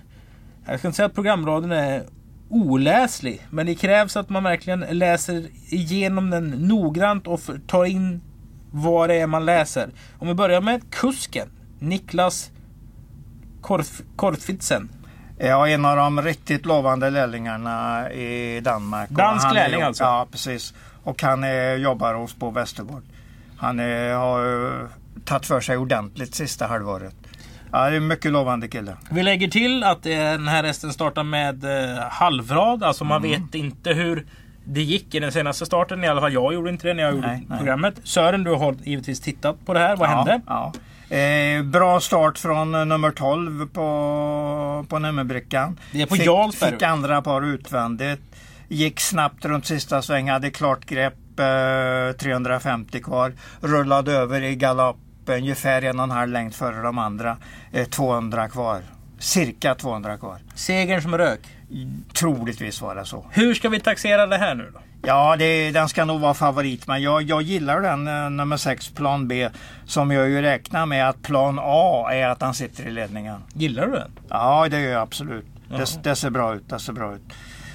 Jag 0.66 0.78
ska 0.78 0.88
inte 0.88 0.97
säga 0.97 1.07
att 1.07 1.14
programraden 1.14 1.73
är 1.73 2.02
oläslig. 2.49 3.47
Men 3.50 3.66
det 3.66 3.75
krävs 3.75 4.16
att 4.16 4.28
man 4.28 4.45
verkligen 4.45 4.81
läser 4.81 5.47
igenom 5.69 6.31
den 6.31 6.50
noggrant 6.50 7.26
och 7.26 7.40
tar 7.66 7.85
in 7.85 8.21
vad 8.71 9.09
det 9.09 9.14
är 9.14 9.26
man 9.26 9.45
läser. 9.45 9.90
Om 10.19 10.28
vi 10.28 10.35
börjar 10.35 10.61
med 10.61 10.90
kusken. 10.90 11.49
Niklas 11.78 12.50
Korf, 13.61 14.02
Korfitsen. 14.16 14.88
Ja, 15.38 15.69
en 15.69 15.85
av 15.85 15.97
de 15.97 16.23
riktigt 16.23 16.66
lovande 16.66 17.11
lärlingarna 17.11 18.11
i 18.12 18.61
Danmark. 18.61 19.11
Dansk 19.11 19.45
han 19.45 19.57
är- 19.57 19.61
lärling 19.61 19.83
alltså? 19.83 20.04
Ja, 20.04 20.26
precis. 20.33 20.75
Och 21.04 21.23
han 21.23 21.45
är, 21.45 21.76
jobbar 21.76 22.14
hos 22.14 22.35
på 22.35 22.50
Västergård. 22.50 23.02
Han 23.57 23.81
är, 23.81 24.14
har 24.14 24.88
tagit 25.25 25.47
för 25.47 25.61
sig 25.61 25.76
ordentligt 25.76 26.35
sista 26.35 26.66
halvåret. 26.66 27.14
Ja, 27.73 27.79
det 27.91 27.93
är 27.93 27.97
en 27.97 28.07
mycket 28.07 28.33
lovande 28.33 28.69
kille. 28.69 28.97
Vi 29.11 29.23
lägger 29.23 29.49
till 29.49 29.85
att 29.85 30.07
eh, 30.07 30.12
den 30.12 30.49
här 30.49 30.64
hästen 30.64 30.93
startar 30.93 31.23
med 31.23 31.64
eh, 31.64 31.99
halvrad. 32.11 32.83
Alltså 32.83 33.05
man 33.05 33.25
Mm. 33.25 33.43
vet 33.43 33.55
inte 33.55 33.93
hur 33.93 34.26
det 34.64 34.83
gick 34.83 35.14
i 35.14 35.21
den 35.21 35.33
senaste 35.33 35.67
starten. 35.67 36.05
I 36.05 36.09
alla 36.09 36.21
fall 36.21 36.33
jag 36.33 36.55
gjorde 36.55 36.71
inte 36.71 36.88
det 36.88 36.95
när 36.95 37.02
jag 37.02 37.14
gjorde 37.14 37.26
Nej, 37.26 37.45
nej. 37.49 37.59
programmet. 37.59 37.95
Sören, 38.05 38.45
du 38.45 38.50
har 38.55 38.76
givetvis 38.83 39.21
tittat 39.21 39.67
på 39.67 39.75
det 39.75 39.81
här. 39.81 39.97
Vad 39.97 40.09
ja, 40.09 40.14
hände? 40.17 40.41
Ja. 40.47 40.73
Eh, 41.17 41.62
bra 41.62 42.00
start 42.00 42.38
från 42.38 42.75
eh, 42.75 42.85
nummer 42.85 43.11
12 43.11 43.69
på, 43.69 44.87
på 44.88 44.99
nummerbrickan. 44.99 45.79
Det 45.93 46.02
är 46.02 46.07
på 46.07 46.14
fick, 46.14 46.26
Jarlsberg. 46.26 46.73
Fick 46.73 46.83
andra 46.83 47.23
par 47.23 47.43
utvändigt. 47.43 48.21
Gick 48.69 49.00
snabbt 49.00 49.45
runt 49.45 49.67
sista 49.67 50.02
sväng, 50.02 50.31
hade 50.31 50.50
klart 50.50 50.85
grepp. 50.85 51.14
Eh, 51.41 52.17
350 52.19 53.00
kvar. 53.00 53.33
Rullade 53.61 54.12
över 54.12 54.43
i 54.43 54.55
galopp 54.57 54.97
ungefär 55.29 55.83
en 55.83 55.99
och 55.99 56.05
en 56.05 56.11
halv 56.11 56.33
längd 56.33 56.55
före 56.55 56.83
de 56.83 56.99
andra. 56.99 57.37
Eh, 57.73 57.87
200 57.87 58.49
kvar. 58.49 58.83
Cirka 59.19 59.75
200 59.75 60.19
kvar. 60.19 60.38
Segern 60.55 61.02
som 61.02 61.19
rök. 61.19 61.41
Troligtvis 62.14 62.81
var 62.83 62.95
det 62.95 63.05
så. 63.05 63.26
Hur 63.31 63.55
ska 63.55 63.69
vi 63.69 63.81
taxera 63.81 64.26
det 64.26 64.37
här 64.37 64.55
nu 64.55 64.71
då? 64.75 64.81
Ja, 65.05 65.37
det, 65.37 65.71
den 65.71 65.88
ska 65.88 66.05
nog 66.05 66.21
vara 66.21 66.35
favorit, 66.35 66.87
men 66.87 67.02
jag, 67.02 67.23
jag 67.23 67.43
gillar 67.43 67.81
den 67.81 68.09
eh, 68.09 68.31
nummer 68.31 68.57
6, 68.57 68.88
plan 68.88 69.29
B, 69.29 69.49
som 69.87 70.11
jag 70.11 70.29
ju 70.29 70.43
räknar 70.43 70.87
med 70.87 71.09
att 71.09 71.23
plan 71.23 71.59
A 71.62 72.09
är 72.12 72.29
att 72.29 72.42
han 72.42 72.55
sitter 72.55 72.87
i 72.87 72.90
ledningen. 72.90 73.40
Gillar 73.53 73.87
du 73.87 73.92
den? 73.92 74.11
Ja, 74.29 74.68
det 74.70 74.81
gör 74.81 74.92
jag 74.92 75.03
absolut. 75.03 75.46
Det, 75.68 76.03
det 76.03 76.16
ser 76.16 76.31
bra 76.31 76.55
ut. 76.55 76.68
Det 76.68 76.79
ser 76.79 76.92
bra 76.92 77.14
ut. 77.14 77.23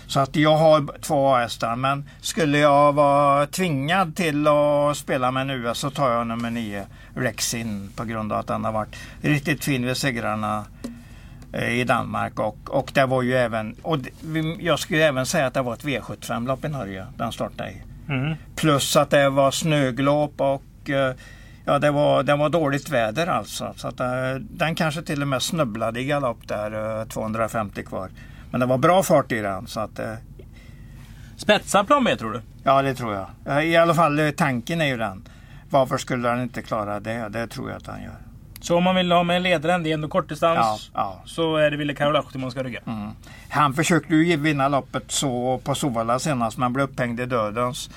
Så 0.07 0.19
att 0.19 0.35
jag 0.35 0.57
har 0.57 0.99
två 1.01 1.35
A-hästar, 1.35 1.75
men 1.75 2.09
skulle 2.21 2.57
jag 2.57 2.93
vara 2.93 3.47
tvingad 3.47 4.15
till 4.15 4.47
att 4.47 4.97
spela 4.97 5.31
med 5.31 5.41
en 5.41 5.49
US 5.49 5.77
så 5.77 5.89
tar 5.89 6.11
jag 6.11 6.27
nummer 6.27 6.49
9, 6.49 6.85
Rexin, 7.15 7.91
på 7.95 8.05
grund 8.05 8.33
av 8.33 8.39
att 8.39 8.47
den 8.47 8.65
har 8.65 8.71
varit 8.71 8.95
riktigt 9.21 9.63
fin 9.63 9.85
vid 9.85 9.97
segrarna 9.97 10.65
eh, 11.53 11.79
i 11.79 11.83
Danmark 11.83 12.39
och, 12.39 12.57
och 12.69 12.91
det 12.93 13.05
var 13.05 13.21
ju 13.21 13.33
även, 13.33 13.75
och 13.81 13.97
jag 14.59 14.79
skulle 14.79 15.03
även 15.03 15.25
säga 15.25 15.47
att 15.47 15.53
det 15.53 15.61
var 15.61 15.73
ett 15.73 15.83
V75-lopp 15.83 16.65
i 16.65 16.69
Norge 16.69 17.05
den 17.17 17.31
startade 17.31 17.69
i. 17.69 17.81
Plus 18.55 18.95
att 18.95 19.09
det 19.09 19.29
var 19.29 19.51
snöglop 19.51 20.41
och 20.41 20.89
eh, 20.89 21.15
ja, 21.65 21.79
det, 21.79 21.91
var, 21.91 22.23
det 22.23 22.35
var 22.35 22.49
dåligt 22.49 22.89
väder 22.89 23.27
alltså. 23.27 23.73
Så 23.75 23.87
att, 23.87 23.99
eh, 23.99 24.35
den 24.39 24.75
kanske 24.75 25.01
till 25.01 25.21
och 25.21 25.27
med 25.27 25.41
snubblade 25.41 25.99
i 25.99 26.05
galopp 26.05 26.47
där, 26.47 26.99
eh, 26.99 27.05
250 27.07 27.83
kvar. 27.83 28.09
Men 28.57 28.67
det 28.67 28.69
var 28.69 28.77
bra 28.77 29.03
fart 29.03 29.31
i 29.31 29.41
den. 29.41 29.67
Så 29.67 29.79
att, 29.79 29.99
eh, 29.99 30.13
Spetsar 31.35 31.83
plan 31.83 32.03
B 32.03 32.15
tror 32.15 32.33
du? 32.33 32.41
ja, 32.63 32.81
det 32.81 32.95
tror 32.95 33.13
jag. 33.13 33.57
Eh, 33.57 33.63
I 33.63 33.77
alla 33.77 33.93
fall 33.93 34.19
eh, 34.19 34.31
tanken 34.31 34.81
är 34.81 34.85
ju 34.85 34.97
den. 34.97 35.27
Varför 35.69 35.97
skulle 35.97 36.29
han 36.29 36.41
inte 36.41 36.61
klara 36.61 36.99
det? 36.99 37.29
Det 37.29 37.47
tror 37.47 37.69
jag 37.69 37.77
att 37.77 37.87
han 37.87 38.03
gör. 38.03 38.17
Så 38.61 38.77
om 38.77 38.83
man 38.83 38.95
vill 38.95 39.11
ha 39.11 39.23
med 39.23 39.41
ledaren, 39.41 39.83
det 39.83 39.89
är 39.89 39.93
ändå 39.93 40.07
kortdistans. 40.07 40.91
Ja, 40.93 41.01
ja. 41.01 41.21
Så 41.25 41.55
är 41.55 41.71
det 41.71 41.77
Ville 41.77 41.93
Karolahti 41.93 42.37
man 42.37 42.51
ska 42.51 42.63
rygga. 42.63 42.79
Mm. 42.87 43.09
Han 43.49 43.73
försökte 43.73 44.15
ju 44.15 44.37
vinna 44.37 44.67
loppet 44.67 45.11
så 45.11 45.61
på 45.63 45.75
Sovalla 45.75 46.19
senast 46.19 46.57
men 46.57 46.73
blev 46.73 46.89
upphängd 46.89 47.19
i 47.19 47.25
dödens. 47.25 47.89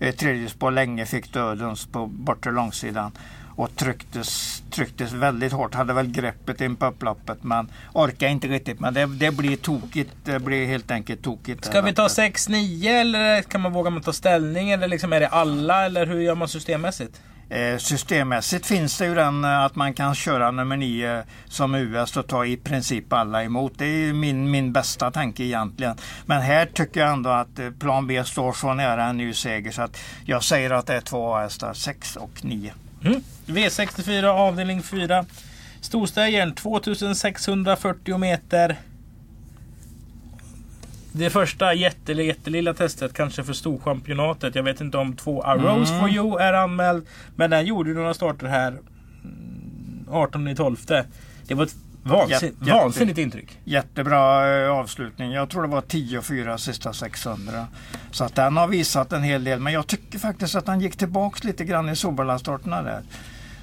Eh, 0.00 0.14
tredje 0.14 0.48
spår 0.48 0.70
länge 0.70 1.06
fick 1.06 1.32
dödens 1.32 1.86
på 1.86 2.06
bortre 2.06 2.52
långsidan. 2.52 3.12
Och 3.58 3.76
trycktes, 3.76 4.62
trycktes 4.70 5.12
väldigt 5.12 5.52
hårt. 5.52 5.74
Hade 5.74 5.92
väl 5.92 6.06
greppet 6.06 6.60
in 6.60 6.76
på 6.76 6.86
upploppet 6.86 7.38
men 7.42 7.70
orkade 7.92 8.32
inte 8.32 8.48
riktigt. 8.48 8.80
Men 8.80 8.94
det, 8.94 9.06
det 9.06 9.30
blir 9.30 9.56
tokigt. 9.56 10.10
Det 10.24 10.40
blir 10.40 10.66
helt 10.66 10.90
enkelt 10.90 11.22
tokigt. 11.22 11.64
Ska 11.64 11.80
vi 11.80 11.92
ta 11.92 12.02
loppet. 12.02 12.18
6-9 12.18 12.88
eller 12.88 13.42
kan 13.42 13.60
man 13.60 13.72
våga 13.72 13.90
man 13.90 14.02
ta 14.02 14.12
ställning? 14.12 14.70
Eller 14.70 14.88
liksom 14.88 15.12
är 15.12 15.20
det 15.20 15.28
alla? 15.28 15.84
Eller 15.84 16.06
hur 16.06 16.20
gör 16.20 16.34
man 16.34 16.48
systemmässigt? 16.48 17.20
Eh, 17.48 17.78
systemmässigt 17.78 18.66
finns 18.66 18.98
det 18.98 19.06
ju 19.06 19.14
den 19.14 19.44
eh, 19.44 19.60
att 19.60 19.76
man 19.76 19.94
kan 19.94 20.14
köra 20.14 20.50
nummer 20.50 20.76
9 20.76 21.22
som 21.46 21.74
US 21.74 22.16
och 22.16 22.26
ta 22.26 22.44
i 22.44 22.56
princip 22.56 23.12
alla 23.12 23.44
emot. 23.44 23.72
Det 23.76 23.86
är 23.86 24.12
min, 24.12 24.50
min 24.50 24.72
bästa 24.72 25.10
tanke 25.10 25.42
egentligen. 25.42 25.96
Men 26.26 26.42
här 26.42 26.66
tycker 26.66 27.00
jag 27.00 27.12
ändå 27.12 27.30
att 27.30 27.58
eh, 27.58 27.70
plan 27.70 28.06
B 28.06 28.24
står 28.24 28.52
så 28.52 28.74
nära 28.74 29.04
en 29.04 29.16
ny 29.16 29.34
seger 29.34 29.70
så 29.70 29.82
att 29.82 29.98
jag 30.24 30.44
säger 30.44 30.70
att 30.70 30.86
det 30.86 30.94
är 30.94 31.00
två 31.00 31.36
hästar, 31.36 31.74
6 31.74 32.16
och 32.16 32.44
9. 32.44 32.72
Mm. 33.04 33.20
V64 33.46 34.24
avdelning 34.24 34.82
4. 34.82 35.24
Storstäjern 35.80 36.54
2640 36.54 38.18
meter. 38.18 38.76
Det 41.12 41.30
första 41.30 41.74
jätte, 41.74 42.12
jättelilla 42.12 42.74
testet 42.74 43.12
kanske 43.12 43.44
för 43.44 43.52
Storchampionatet. 43.52 44.54
Jag 44.54 44.62
vet 44.62 44.80
inte 44.80 44.98
om 44.98 45.16
två 45.16 45.42
Arrows 45.42 45.88
Mm. 45.90 46.00
for 46.00 46.10
you 46.10 46.38
är 46.40 46.52
anmäld. 46.52 47.06
Men 47.36 47.50
den 47.50 47.66
gjorde 47.66 47.90
några 47.94 48.14
starter 48.14 48.46
här. 48.46 48.68
mm, 48.72 50.04
18 50.10 50.48
i 50.48 50.56
12. 50.56 50.76
Det 51.46 51.54
var 51.54 51.64
ett 51.64 51.74
vansin- 52.08 52.30
Jätte- 52.60 52.70
vansinnigt 52.72 53.18
intryck. 53.18 53.58
Jättebra 53.64 54.48
eh, 54.64 54.70
avslutning. 54.70 55.32
Jag 55.32 55.48
tror 55.50 55.62
det 55.62 55.68
var 55.68 55.80
10-4 55.80 56.56
sista 56.56 56.92
600. 56.92 57.66
Så 58.10 58.24
att 58.24 58.34
den 58.34 58.56
har 58.56 58.66
visat 58.68 59.12
en 59.12 59.22
hel 59.22 59.44
del. 59.44 59.60
Men 59.60 59.72
jag 59.72 59.86
tycker 59.86 60.18
faktiskt 60.18 60.54
att 60.54 60.66
han 60.66 60.80
gick 60.80 60.96
tillbaks 60.96 61.44
lite 61.44 61.64
grann 61.64 61.88
i 61.88 61.96
Solvalla-starterna 61.96 62.82
där. 62.82 63.02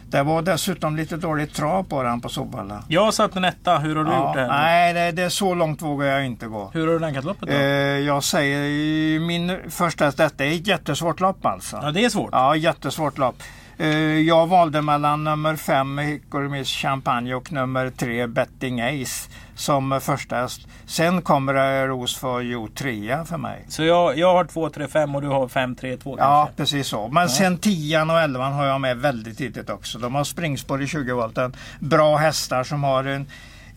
Det 0.09 0.23
var 0.23 0.41
dessutom 0.41 0.95
lite 0.95 1.17
dåligt 1.17 1.53
trav 1.53 1.83
på 1.83 2.03
den 2.03 2.21
på 2.21 2.29
Solvalla. 2.29 2.83
Jag 2.87 3.13
satt 3.13 3.35
en 3.35 3.45
etta. 3.45 3.77
Hur 3.77 3.95
har 3.95 4.03
du 4.03 4.11
gjort 4.11 4.35
det 4.35 4.47
nej, 4.47 4.93
det, 4.93 5.11
det 5.11 5.23
är 5.23 5.29
så 5.29 5.53
långt 5.53 5.81
vågar 5.81 6.07
jag 6.07 6.25
inte 6.25 6.47
gå. 6.47 6.69
Hur 6.73 6.87
har 6.87 6.93
du 6.93 6.99
rankat 6.99 7.23
loppet 7.25 7.49
då? 7.49 7.55
Eh, 7.55 7.59
jag 7.99 8.23
säger 8.23 9.19
min 9.19 9.57
första 9.69 10.05
häst, 10.05 10.17
detta 10.17 10.45
är 10.45 10.51
ett 10.55 10.67
jättesvårt 10.67 11.19
lopp 11.19 11.45
alltså. 11.45 11.79
ja, 11.83 11.91
det 11.91 12.05
är 12.05 12.09
svårt. 12.09 12.29
Ja, 12.31 12.55
jättesvårt 12.55 13.17
lopp. 13.17 13.35
Eh, 13.77 13.87
jag 14.19 14.47
valde 14.47 14.81
mellan 14.81 15.23
nummer 15.23 15.55
5 15.55 15.97
Hickory 15.97 16.47
Miss 16.49 16.67
Champagne 16.69 17.33
och 17.35 17.51
nummer 17.51 17.89
3 17.89 18.27
Betting 18.27 18.81
Ace 18.81 19.29
som 19.55 19.99
första 20.01 20.35
häst. 20.35 20.67
Sen 20.85 21.21
kommer 21.21 21.87
Ros 21.87 22.15
för 22.17 22.41
Jo 22.41 22.67
3 22.75 23.17
för 23.25 23.37
mig. 23.37 23.65
Så 23.69 23.83
jag, 23.83 24.17
jag 24.17 24.33
har 24.33 24.45
2, 24.45 24.69
3, 24.69 24.87
5 24.87 25.15
och 25.15 25.21
du 25.21 25.27
har 25.27 25.47
5, 25.47 25.75
3, 25.75 25.97
2 25.97 26.15
Ja, 26.19 26.43
kanske? 26.45 26.57
precis 26.57 26.87
så. 26.87 27.07
Men 27.07 27.29
sen 27.29 27.57
10 27.57 28.01
och 28.01 28.19
11 28.19 28.45
har 28.49 28.65
jag 28.65 28.81
med 28.81 28.97
väldigt 28.97 29.37
tidigt 29.37 29.69
också. 29.69 29.99
De 29.99 30.15
har 30.15 30.23
springspår 30.23 30.81
i 30.83 30.87
20 30.87 31.13
volten. 31.13 31.55
Bra 31.79 32.15
hästar 32.17 32.63
som 32.63 32.83
har 32.83 33.03
en 33.03 33.27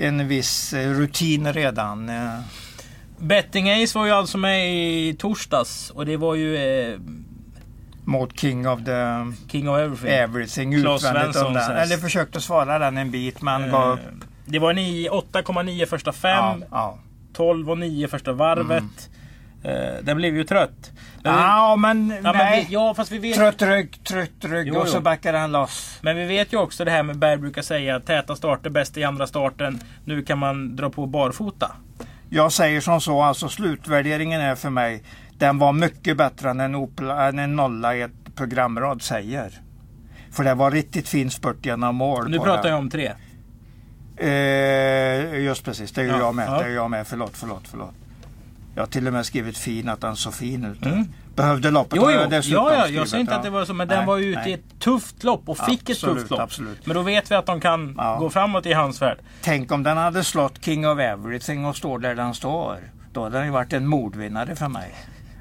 en 0.00 0.28
viss 0.28 0.72
eh, 0.72 0.90
rutin 0.90 1.52
redan. 1.52 2.08
eh. 2.08 2.40
Betting 3.18 3.70
Ace 3.70 3.98
var 3.98 4.06
ju 4.06 4.12
alltså 4.12 4.38
med 4.38 4.74
i 4.74 5.14
torsdags 5.18 5.90
och 5.90 6.06
det 6.06 6.16
var 6.16 6.34
ju 6.34 6.56
eh, 6.56 6.98
mot 8.08 8.40
King 8.40 8.68
of 8.68 8.84
the 8.84 9.32
King 9.52 9.68
of 9.68 9.78
Everything. 9.78 10.10
Everything 10.10 10.74
utvändigt. 10.74 11.36
Om 11.36 11.54
den. 11.54 11.76
Eller 11.76 11.96
försökte 11.96 12.40
svara 12.40 12.78
den 12.78 12.98
en 12.98 13.10
bit 13.10 13.42
men 13.42 13.64
Eh, 13.64 13.70
gav 13.70 13.92
upp. 13.92 14.00
Det 14.44 14.58
var 14.58 14.72
ni 14.72 15.08
8,9 15.08 15.86
första 15.86 16.12
fem. 16.12 16.30
Ja, 16.34 16.56
ja. 16.70 16.98
12 17.32 17.70
och 17.70 17.78
9 17.78 18.08
första 18.08 18.32
varvet. 18.32 19.10
Eh, 19.64 19.72
den 20.02 20.16
blev 20.16 20.36
ju 20.36 20.44
trött. 20.44 20.90
Vi- 21.24 21.30
ja 21.30 21.76
men 21.76 22.08
ja, 22.10 22.22
men 22.22 22.36
nej. 22.36 22.66
vi, 22.68 22.74
ja 22.74 22.94
fast 22.94 23.12
vi 23.12 23.18
vet 23.18 23.36
Trött 23.36 23.62
rygg, 23.62 24.04
trött 24.04 24.30
rygg 24.44 24.68
Jo, 24.68 24.80
och 24.80 24.88
så 24.88 25.00
backar 25.00 25.34
han 25.34 25.52
loss. 25.52 25.98
Men 26.02 26.16
vi 26.16 26.24
vet 26.24 26.52
ju 26.52 26.56
också 26.56 26.84
det 26.84 26.90
här 26.90 27.02
med 27.02 27.18
Berg 27.18 27.36
brukar 27.36 27.62
säga 27.62 28.00
täta 28.00 28.36
starter 28.36 28.70
bäst 28.70 28.96
i 28.96 29.04
andra 29.04 29.26
starten. 29.26 29.80
Nu 30.04 30.22
kan 30.22 30.38
man 30.38 30.76
dra 30.76 30.90
på 30.90 31.06
barfota. 31.06 31.72
Jag 32.30 32.52
säger 32.52 32.80
som 32.80 33.00
så, 33.00 33.22
alltså 33.22 33.48
slutvärderingen 33.48 34.40
är 34.40 34.54
för 34.54 34.70
mig, 34.70 35.02
den 35.38 35.58
var 35.58 35.72
mycket 35.72 36.16
bättre 36.16 36.50
än 36.50 36.60
en, 36.60 36.74
Opla, 36.74 37.28
än 37.28 37.38
en 37.38 37.56
nolla 37.56 37.96
i 37.96 38.02
ett 38.02 38.34
programrad 38.34 39.02
säger. 39.02 39.60
För 40.32 40.44
det 40.44 40.54
var 40.54 40.70
riktigt 40.70 41.08
fin 41.08 41.30
spurt 41.30 41.66
genom 41.66 41.96
mål 41.96 42.30
Nu 42.30 42.38
pratar 42.38 42.62
den. 42.62 42.70
jag 42.72 42.78
om 42.78 42.90
tre. 42.90 43.12
Eh, 44.16 45.38
just 45.44 45.64
precis, 45.64 45.92
det 45.92 46.00
är 46.00 46.04
ju 46.04 46.10
Ja, 46.10 46.18
jag 46.18 46.34
med. 46.34 46.48
ja. 46.48 46.58
Det 46.58 46.64
är 46.64 46.74
jag 46.74 46.90
med. 46.90 47.06
Förlåt, 47.06 47.30
förlåt, 47.34 47.62
förlåt. 47.64 47.94
Jag 48.74 48.82
har 48.82 48.86
till 48.88 49.06
och 49.06 49.12
med 49.12 49.26
skrivit 49.26 49.58
fin, 49.58 49.88
att 49.88 50.00
den 50.00 50.16
såg 50.16 50.34
fin 50.34 50.64
ut. 50.64 50.86
Mm. 50.86 51.04
Behövde 51.36 51.70
loppet 51.70 51.96
Jo, 51.96 52.10
jo. 52.10 52.38
Ja, 52.42 52.74
ja, 52.74 52.86
jag 52.88 53.08
säger 53.08 53.20
inte 53.20 53.36
att 53.36 53.42
det 53.42 53.50
var 53.50 53.64
så, 53.64 53.74
men 53.74 53.88
Nej, 53.88 53.96
den 53.96 54.06
var 54.06 54.16
ju 54.16 54.24
ute 54.32 54.50
i 54.50 54.52
ett 54.52 54.78
tufft 54.80 55.24
lopp 55.24 55.48
och 55.48 55.58
fick 55.58 55.82
ett 55.82 55.90
Absolut, 55.90 56.16
tufft 56.18 56.30
lopp. 56.30 56.40
absolut. 56.40 56.86
Men 56.86 56.96
då 56.96 57.02
vet 57.02 57.30
vi 57.30 57.34
att 57.34 57.46
de 57.46 57.60
kan 57.60 57.94
Ja. 57.98 58.16
gå 58.20 58.30
framåt 58.30 58.66
i 58.66 58.72
hans 58.72 59.02
värld. 59.02 59.18
Tänk 59.42 59.72
om 59.72 59.82
den 59.82 59.96
hade 59.96 60.24
slått 60.24 60.64
King 60.64 60.88
of 60.88 60.98
Everything 60.98 61.66
och 61.66 61.76
står 61.76 61.98
där 61.98 62.14
den 62.14 62.34
står. 62.34 62.78
Då 63.12 63.22
hade 63.24 63.36
den 63.36 63.46
ju 63.46 63.52
varit 63.52 63.72
en 63.72 63.86
mordvinnare 63.86 64.56
för 64.56 64.68
mig. 64.68 64.94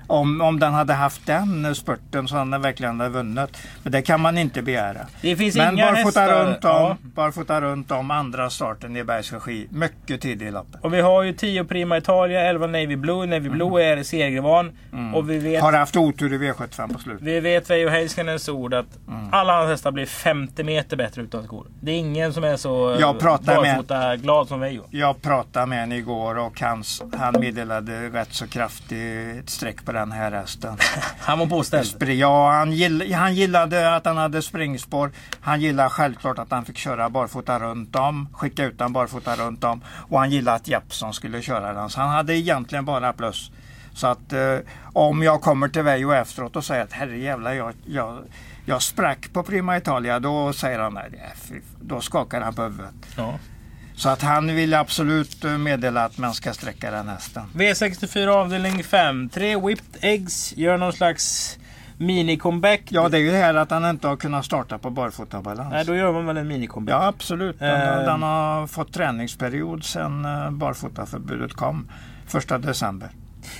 Om, 0.07 0.41
om 0.41 0.59
den 0.59 0.73
hade 0.73 0.93
haft 0.93 1.25
den 1.25 1.75
spurten 1.75 2.27
så 2.27 2.35
hade 2.37 2.51
den 2.51 2.61
verkligen 2.61 2.99
hade 2.99 3.09
vunnit. 3.11 3.57
Men 3.83 3.91
det 3.91 4.01
kan 4.01 4.21
man 4.21 4.37
inte 4.37 4.61
begära. 4.61 4.99
Det 5.21 5.35
finns 5.35 5.55
Men 5.55 5.73
inga 5.73 5.85
barfota 5.91 6.19
hästar. 6.21 6.45
runt, 6.45 6.65
om, 6.65 6.71
Ja. 6.71 6.97
barfota 7.01 7.61
runt 7.61 7.91
om 7.91 8.11
andra 8.11 8.49
starten 8.49 8.97
i 8.97 9.03
Bergs 9.03 9.33
regi. 9.33 9.67
Mycket 9.71 10.21
tidig 10.21 10.47
i 10.47 10.51
loppet. 10.51 10.81
Och 10.83 10.93
vi 10.93 11.01
har 11.01 11.23
ju 11.23 11.33
10 11.33 11.63
Prima 11.65 11.97
Italia, 11.97 12.41
11 12.41 12.67
Navy 12.67 12.95
Blue. 12.95 13.25
Navy 13.25 13.49
Blue 13.49 13.83
är 13.83 14.03
segervan. 14.03 14.71
Och 15.15 15.29
vi 15.29 15.37
vet, 15.37 15.47
Mm. 15.47 15.61
Har 15.61 15.73
haft 15.73 15.97
otur 15.97 16.33
i 16.33 16.37
V75 16.37 16.93
på 16.93 16.99
slutet. 16.99 17.21
vi 17.27 17.39
vet 17.39 17.69
Veijo 17.69 17.89
Heiskanens 17.89 18.49
ord 18.49 18.73
att 18.73 18.85
Mm. 19.07 19.29
alla 19.33 19.53
hans 19.57 19.69
hästar 19.69 19.91
blir 19.91 20.05
50 20.05 20.63
meter 20.63 20.97
bättre 20.97 21.21
utan 21.21 21.43
skor. 21.43 21.65
Det 21.81 21.91
är 21.91 21.95
ingen 21.95 22.33
som 22.33 22.43
är 22.43 22.55
så 22.57 22.93
eh, 22.93 22.99
Jag 22.99 23.19
pratar 23.19 23.61
med- 23.61 24.21
glad 24.21 24.47
som 24.47 24.59
Veijo. 24.59 24.83
Jag 24.91 25.21
pratade 25.21 25.65
med 25.65 25.79
honom 25.79 25.97
igår 25.97 26.37
och 26.37 26.61
hans, 26.61 27.03
han 27.17 27.35
meddelade 27.39 28.09
rätt 28.09 28.33
så 28.33 28.47
kraftigt 28.47 29.49
streck 29.49 29.85
på 29.85 29.91
den 29.99 30.11
här 30.11 30.31
hästen. 30.31 30.77
Han 31.19 31.39
var 31.39 31.45
påställd. 31.45 32.03
Ja, 32.03 32.51
han, 32.51 32.71
gill, 32.71 33.13
han 33.13 33.35
gillade 33.35 33.95
att 33.95 34.05
han 34.05 34.17
hade 34.17 34.41
springspår. 34.41 35.11
Han 35.41 35.61
gillade 35.61 35.89
självklart 35.89 36.39
att 36.39 36.51
han 36.51 36.65
fick 36.65 36.77
köra 36.77 37.09
barfota 37.09 37.59
runt 37.59 37.95
om. 37.95 38.29
Skicka 38.33 38.65
ut 38.65 38.77
den 38.77 38.93
barfota 38.93 39.35
runt 39.35 39.63
om. 39.63 39.81
Och 40.09 40.19
han 40.19 40.31
gillade 40.31 40.57
att 40.57 40.67
Jeppson 40.67 41.13
skulle 41.13 41.41
köra 41.41 41.73
den. 41.73 41.89
Så 41.89 41.99
han 42.01 42.09
hade 42.09 42.37
egentligen 42.37 42.85
bara 42.85 43.13
plus. 43.13 43.51
Så 43.93 44.07
att 44.07 44.33
eh, 44.33 44.57
om 44.93 45.23
jag 45.23 45.41
kommer 45.41 45.67
till 45.67 45.81
Vejo 45.81 46.11
efteråt 46.11 46.55
och 46.55 46.65
säger 46.65 46.83
att 46.83 46.93
herrejävlar 46.93 47.53
jag, 47.53 47.73
jag, 47.85 48.19
jag 48.65 48.81
sprack 48.81 49.33
på 49.33 49.43
Prima 49.43 49.77
Italia. 49.77 50.19
Då 50.19 50.53
säger 50.53 50.79
han 50.79 50.93
nej, 50.93 51.31
då 51.81 52.01
skakar 52.01 52.41
han 52.41 52.53
på 52.53 52.63
huvudet. 52.63 52.95
Ja. 53.17 53.33
Så 53.97 54.09
att 54.09 54.21
han 54.21 54.55
vill 54.55 54.73
absolut 54.73 55.43
eh, 55.45 55.57
meddela 55.57 56.05
att 56.05 56.17
man 56.17 56.33
ska 56.33 56.53
sträcka 56.53 56.91
den 56.91 57.07
hästen. 57.07 57.43
V64 57.53 58.27
avdelning 58.27 58.83
5. 58.83 59.29
Tre 59.29 59.55
Whipped 59.59 59.97
Eggs 60.01 60.53
gör 60.57 60.77
någon 60.77 60.93
slags 60.93 61.57
mini-comeback. 61.97 62.81
Ja, 62.89 63.09
det 63.09 63.17
är 63.17 63.21
ju 63.21 63.31
det 63.31 63.37
här 63.37 63.53
att 63.53 63.71
han 63.71 63.85
inte 63.85 64.07
har 64.07 64.15
kunnat 64.15 64.45
starta 64.45 64.77
på 64.77 64.89
barfotabalans. 64.89 65.71
Nej, 65.73 65.85
då 65.85 65.95
gör 65.95 66.13
man 66.13 66.25
väl 66.25 66.37
en 66.37 66.51
mini-comeback. 66.51 66.91
Ja, 66.91 67.05
absolut. 67.07 67.59
Den, 67.59 67.81
Eh. 67.81 68.05
den 68.05 68.21
har 68.23 68.67
fått 68.67 68.93
träningsperiod 68.93 69.83
sedan 69.83 70.25
eh, 70.25 70.51
barfotaförbudet 70.51 71.53
kom. 71.53 71.91
Första 72.27 72.57
december. 72.57 73.09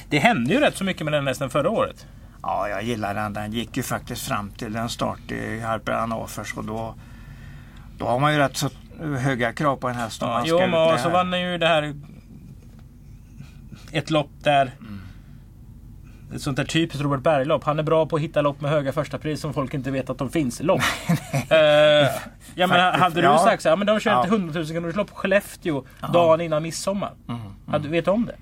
Det 0.10 0.19
hände 0.19 0.54
ju 0.54 0.60
rätt 0.60 0.78
så 0.78 0.84
mycket 0.84 1.04
med 1.04 1.13
den 1.13 1.28
hästen 1.28 1.50
förra 1.50 1.69
året. 1.69 2.06
Ja, 2.41 2.69
jag 2.69 2.84
gillar 2.84 3.13
den. 3.13 3.34
Den 3.34 3.52
gick 3.52 3.78
ju 3.78 3.84
faktiskt 3.84 4.28
fram 4.28 4.50
till 4.52 4.76
en 4.76 4.89
start 4.89 5.32
i 5.32 5.60
Harper 5.60 5.91
Hannovers 5.93 6.54
och 6.58 6.65
då, 6.65 6.95
då 7.97 8.06
har 8.06 8.19
man 8.19 8.34
ju 8.34 8.39
rätt 8.39 8.58
så 8.58 8.69
höga 9.00 9.54
krav 9.54 9.76
på 9.76 9.88
en 9.88 9.96
häst 9.96 10.22
Ja, 10.22 10.44
jo, 10.46 10.60
men 10.60 10.94
och 10.94 11.00
så 11.00 11.10
vann 11.10 11.34
han 11.34 11.42
ju 11.42 11.58
det 11.58 11.68
här... 11.68 11.94
Ett 13.92 14.10
lopp 14.10 14.30
där... 14.44 14.72
Ett 16.36 16.42
sånt 16.42 16.58
där 16.58 16.66
typiskt 16.66 17.04
Robert 17.04 17.22
Berg-lopp. 17.22 17.64
Han 17.64 17.80
är 17.80 17.84
bra 17.84 18.06
på 18.06 18.16
att 18.16 18.22
hitta 18.22 18.42
lopp 18.42 18.62
med 18.62 18.72
höga 18.72 18.92
första 18.92 19.18
pris 19.18 19.42
som 19.42 19.54
folk 19.54 19.74
inte 19.74 19.92
vet 19.92 20.10
att 20.10 20.18
de 20.18 20.30
finns. 20.30 20.62
Lopp. 20.62 20.82
Eh, 21.50 21.58
ja, 22.56 22.68
men 22.68 22.70
Faktiskt, 22.70 23.04
hade 23.04 23.16
du 23.16 23.28
ja. 23.28 23.38
sagt 23.38 23.64
så 23.64 23.70
här, 23.70 23.76
men 23.76 23.88
de 23.88 24.00
kör 24.00 24.12
Ja. 24.12 24.24
ett 24.24 24.32
100 24.32 24.60
000 24.60 24.68
kronors 24.68 24.96
lopp 24.96 25.10
på 25.10 25.16
Skellefteå 25.16 25.84
dagen 26.14 26.42
innan 26.42 26.64
midsommar. 26.64 27.14
Hade, 27.68 27.90
vet 27.90 28.06
du 28.06 28.12
om 28.12 28.26
det? 28.26 28.36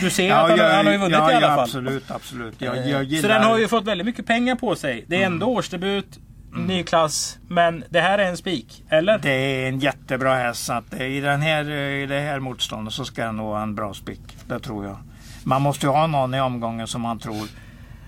Du 0.00 0.10
ser 0.10 0.24
ju 0.24 0.30
att 0.30 0.50
han, 0.50 0.58
han 0.58 0.86
har 0.86 0.92
ju 0.92 0.98
vunnit 0.98 1.18
ja, 1.18 1.32
i 1.32 1.34
alla 1.34 1.46
ja, 1.46 1.54
fall. 1.54 1.64
Absolut, 1.64 2.10
absolut. 2.10 2.54
Jag, 2.58 2.76
Eh, 2.76 2.90
jag 2.90 3.04
gillar... 3.04 3.22
Så 3.22 3.28
den 3.28 3.42
har 3.42 3.58
ju 3.58 3.68
fått 3.68 3.84
väldigt 3.84 4.06
mycket 4.06 4.26
pengar 4.26 4.54
på 4.54 4.76
sig. 4.76 5.04
Det 5.08 5.22
är 5.22 5.26
ändå 5.26 5.46
årsdebut, 5.46 6.18
ny 6.54 6.82
klass. 6.82 7.38
Men 7.48 7.84
det 7.90 8.00
här 8.00 8.18
är 8.18 8.28
en 8.28 8.36
spik, 8.36 8.84
eller? 8.88 9.18
Det 9.18 9.30
är 9.30 9.68
en 9.68 9.78
jättebra 9.78 10.34
häst. 10.34 10.64
Så 10.64 10.72
att 10.72 10.94
i, 10.94 11.20
den 11.20 11.42
här, 11.42 11.70
I 11.70 12.06
det 12.06 12.20
här 12.20 12.40
motståndet 12.40 12.94
så 12.94 13.04
ska 13.04 13.24
den 13.24 13.36
nog 13.36 13.46
ha 13.46 13.62
en 13.62 13.74
bra 13.74 13.94
spik. 13.94 14.20
Det 14.46 14.58
tror 14.60 14.84
jag. 14.84 14.96
Man 15.44 15.62
måste 15.62 15.86
ju 15.86 15.92
ha 15.92 16.06
någon 16.06 16.34
i 16.34 16.40
omgången 16.40 16.86
som 16.86 17.00
man 17.00 17.18
tror 17.18 17.48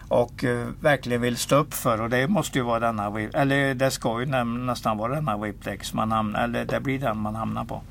och 0.08 0.44
eh, 0.44 0.66
verkligen 0.80 1.20
vill 1.20 1.36
stå 1.36 1.56
upp 1.56 1.74
för. 1.74 2.00
Och 2.00 2.10
det 2.10 2.28
måste 2.28 2.58
ju 2.58 2.64
vara 2.64 2.80
denna 2.80 3.20
Eller 3.34 3.74
det 3.74 3.90
ska 3.90 4.20
ju 4.20 4.26
nä- 4.26 4.44
nästan 4.44 4.98
vara 4.98 5.14
denna 5.14 5.36
Whiplex 5.36 5.94
man 5.94 6.12
hamnar, 6.12 6.44
eller 6.44 6.64
det 6.64 6.80
blir 6.80 6.98
den 6.98 7.18
man 7.18 7.34
hamnar 7.34 7.64
på. 7.64 7.82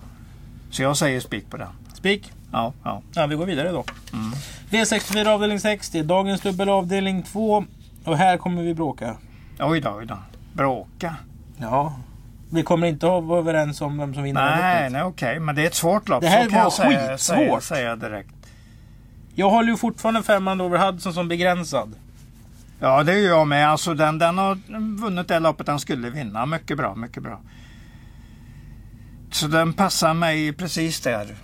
Så 0.70 0.82
jag 0.84 0.98
säger 0.98 1.20
spik 1.20 1.50
på 1.50 1.58
den. 1.58 1.68
Spik. 1.94 2.32
Ja, 2.52 2.74
ja. 2.84 3.02
Ja, 3.16 3.26
vi 3.28 3.36
går 3.36 3.46
vidare 3.46 3.72
då. 3.72 3.84
Mm. 4.14 4.32
V64 4.70 5.28
avdelning 5.28 5.60
6. 5.60 5.90
Det 5.90 6.00
är 6.00 6.04
dagens 6.04 6.42
dubbel 6.42 6.70
avdelning 6.70 7.24
2. 7.24 7.66
Och 8.06 8.18
här 8.18 8.38
kommer 8.38 8.62
vi 8.64 8.74
bråka. 8.74 9.16
Oj 9.60 9.82
då, 9.82 9.96
oj 9.98 10.06
då. 10.06 10.18
Bråka. 10.54 11.16
Ja. 11.58 11.94
Vi 12.50 12.64
kommer 12.64 12.88
inte 12.88 13.06
att 13.18 13.24
vara 13.24 13.40
överens 13.40 13.82
om 13.82 13.98
vem 13.98 14.14
som 14.14 14.24
vinner 14.24 14.58
Nej, 14.58 14.90
nej 14.90 15.04
okej. 15.04 15.40
Men 15.40 15.56
det 15.56 15.62
är 15.62 15.68
ett 15.68 15.74
svårt 15.74 16.10
lopp. 16.10 16.22
Det 16.22 16.28
här 16.28 16.44
så 16.44 16.50
kan 16.50 16.58
var 16.58 16.66
jag 16.66 16.74
säga, 16.74 17.10
skitsvårt. 17.10 17.38
säga, 17.38 17.62
säga 17.62 17.96
direkt. 17.96 18.36
Jag 19.36 19.50
håller 19.50 19.70
ju 19.70 19.78
fortfarande 19.78 20.24
femman 20.24 20.58
Dover 20.58 20.78
Hudson 20.78 21.14
som 21.14 21.28
begränsad. 21.28 21.96
Ja, 22.80 23.04
det 23.04 23.14
är 23.14 23.28
jag 23.28 23.48
med. 23.48 23.70
Alltså, 23.70 23.94
den, 23.94 24.20
den 24.20 24.38
har 24.38 24.58
vunnit 25.02 25.28
det 25.28 25.40
loppet 25.40 25.66
den 25.66 25.80
skulle 25.80 26.10
vinna. 26.10 26.46
Mycket 26.46 26.78
bra, 26.78 26.96
mycket 26.96 27.24
bra. 27.24 27.40
Så 29.32 29.48
den 29.48 29.74
passar 29.74 30.14
mig 30.14 30.54
precis 30.54 31.02
där. 31.02 31.36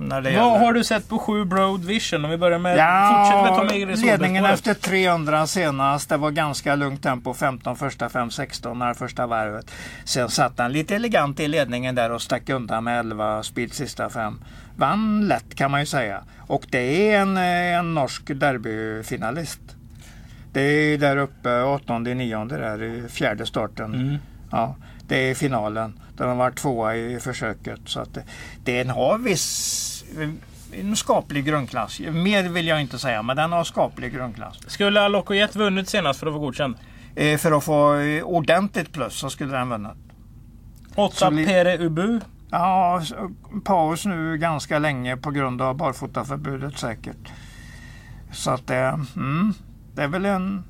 När 0.00 0.20
det 0.20 0.30
Vad 0.30 0.32
gäller. 0.32 0.64
har 0.66 0.72
du 0.72 0.84
sett 0.84 1.08
på 1.08 1.18
7 1.18 1.44
Broad 1.44 1.84
Vision? 1.84 2.24
Om 2.24 2.30
vi 2.30 2.36
börjar 2.36 2.58
med... 2.58 2.78
Ja, 2.78 3.64
med 3.64 3.76
Egres 3.76 4.02
ledningen 4.02 4.44
efter 4.44 4.74
300 4.74 5.46
senast. 5.46 6.08
Det 6.08 6.16
var 6.16 6.30
ganska 6.30 6.74
lugnt 6.74 7.02
tempo. 7.02 7.34
15 7.34 7.76
första, 7.76 8.08
5 8.08 8.30
16 8.30 8.78
när 8.78 8.94
första 8.94 9.26
varvet. 9.26 9.70
Sen 10.04 10.28
satt 10.28 10.58
han 10.58 10.72
lite 10.72 10.96
elegant 10.96 11.40
i 11.40 11.48
ledningen 11.48 11.94
där 11.94 12.12
och 12.12 12.22
stack 12.22 12.48
undan 12.48 12.84
med 12.84 12.98
11 13.00 13.42
speed 13.42 13.72
sista 13.72 14.10
fem. 14.10 14.40
Vann 14.76 15.28
lätt 15.28 15.54
kan 15.54 15.70
man 15.70 15.80
ju 15.80 15.86
säga. 15.86 16.22
Och 16.38 16.66
det 16.70 17.12
är 17.12 17.20
en, 17.20 17.36
eh, 17.36 17.78
en 17.78 17.94
norsk 17.94 18.22
derbyfinalist. 18.34 19.60
Det 20.52 20.60
är 20.60 20.98
där 20.98 21.16
uppe, 21.16 21.62
åttonde, 21.62 22.14
nionde 22.14 22.56
där 22.58 22.82
i 22.82 23.08
fjärde 23.08 23.46
starten. 23.46 23.94
Mm. 23.94 24.16
Ja, 24.50 24.76
det 25.08 25.30
är 25.30 25.34
finalen. 25.34 26.00
Där 26.16 26.26
de 26.26 26.38
var 26.38 26.50
tvåa 26.50 26.96
i 26.96 27.20
försöket. 27.20 27.80
Så 27.84 28.00
att 28.00 28.14
det, 28.14 28.24
den 28.64 28.90
har 28.90 29.18
viss 29.18 30.04
en 30.72 30.96
skaplig 30.96 31.44
grundklass. 31.44 32.00
Mer 32.00 32.48
vill 32.48 32.66
jag 32.66 32.80
inte 32.80 32.98
säga, 32.98 33.22
men 33.22 33.36
den 33.36 33.52
har 33.52 33.64
skaplig 33.64 34.12
grundklass. 34.14 34.58
Skulle 34.66 35.00
Alocco 35.00 35.34
Jet 35.34 35.56
vunnit 35.56 35.88
senast 35.88 36.20
för 36.20 36.26
att 36.26 36.32
få 36.32 36.38
godkänd? 36.38 36.74
Eh, 37.14 37.38
för 37.38 37.52
att 37.52 37.64
få 37.64 37.94
eh, 37.94 38.22
ordentligt 38.24 38.92
plus 38.92 39.14
så 39.14 39.30
skulle 39.30 39.52
den 39.52 39.68
vunnit. 39.68 39.90
8 40.96 41.14
Så 41.16 41.30
li- 41.30 41.46
Pere 41.46 41.78
Ubu. 41.78 42.20
Ja, 42.50 43.02
paus 43.64 44.06
nu 44.06 44.38
ganska 44.38 44.78
länge 44.78 45.16
på 45.16 45.30
grund 45.30 45.62
av 45.62 45.74
barfotaförbudet 45.76 46.78
säkert. 46.78 47.32
Så 48.32 48.50
att 48.50 48.66
det, 48.66 48.98
mm, 49.16 49.54
det 49.94 50.02
är 50.02 50.08
väl 50.08 50.24
en, 50.24 50.64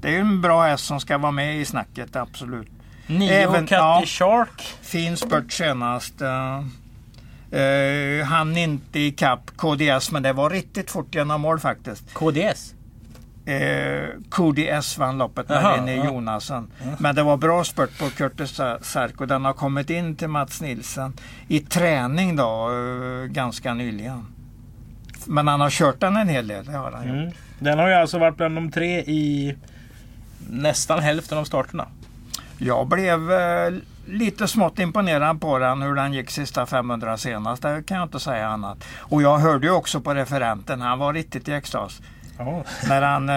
det 0.00 0.16
är 0.16 0.20
en 0.20 0.40
bra 0.40 0.62
häst 0.62 0.84
som 0.84 1.00
ska 1.00 1.18
vara 1.18 1.32
med 1.32 1.60
i 1.60 1.64
snacket, 1.64 2.16
absolut. 2.16 2.68
9 3.06 3.30
Även- 3.32 3.66
Catty 3.66 3.74
ja. 3.74 4.02
Shark. 4.06 4.62
Fin 4.82 5.16
spurt 5.16 5.52
senast. 5.52 6.22
Uh, 6.22 8.24
han 8.24 8.56
inte 8.56 9.00
ikapp 9.00 9.50
KDS 9.56 10.10
men 10.10 10.22
det 10.22 10.32
var 10.32 10.50
riktigt 10.50 10.90
fort 10.90 11.14
genom 11.14 11.40
mål 11.40 11.58
faktiskt. 11.58 12.14
KDS. 12.14 12.72
Eh, 13.46 14.08
Cody 14.28 14.66
S 14.66 14.98
vann 14.98 15.18
loppet 15.18 15.48
med 15.48 15.62
Jaha, 15.62 15.76
René 15.76 15.96
ja. 15.96 16.04
Jonasson. 16.04 16.70
Men 16.98 17.14
det 17.14 17.22
var 17.22 17.36
bra 17.36 17.64
spurt 17.64 17.98
på 17.98 18.10
Curtis 18.10 18.60
Sark 18.82 19.20
och 19.20 19.28
den 19.28 19.44
har 19.44 19.52
kommit 19.52 19.90
in 19.90 20.16
till 20.16 20.28
Mats 20.28 20.60
Nilsson 20.60 21.12
i 21.48 21.60
träning 21.60 22.36
då 22.36 22.70
eh, 22.70 23.26
ganska 23.26 23.74
nyligen. 23.74 24.26
Men 25.26 25.48
han 25.48 25.60
har 25.60 25.70
kört 25.70 26.00
den 26.00 26.16
en 26.16 26.28
hel 26.28 26.48
del, 26.48 26.64
det 26.64 26.72
har 26.72 26.92
han. 26.92 27.08
Mm. 27.08 27.30
Den 27.58 27.78
har 27.78 27.88
ju 27.88 27.94
alltså 27.94 28.18
varit 28.18 28.36
bland 28.36 28.54
de 28.54 28.70
tre 28.70 28.98
i 29.00 29.56
nästan 30.50 30.98
hälften 30.98 31.38
av 31.38 31.44
starterna. 31.44 31.88
Jag 32.58 32.86
blev 32.86 33.32
eh, 33.32 33.74
lite 34.06 34.48
smått 34.48 34.78
imponerad 34.78 35.40
på 35.40 35.58
den 35.58 35.82
hur 35.82 35.94
den 35.94 36.12
gick 36.12 36.30
sista 36.30 36.66
500 36.66 37.16
senast. 37.16 37.62
Det 37.62 37.82
kan 37.86 37.96
jag 37.96 38.06
inte 38.06 38.20
säga 38.20 38.48
annat. 38.48 38.84
Och 38.98 39.22
jag 39.22 39.38
hörde 39.38 39.66
ju 39.66 39.72
också 39.72 40.00
på 40.00 40.14
referenten, 40.14 40.80
han 40.80 40.98
var 40.98 41.12
riktigt 41.12 41.48
i 41.48 41.52
extas. 41.52 42.00
Ja. 42.38 42.64
När 42.88 43.02
han, 43.02 43.28
eh, 43.28 43.34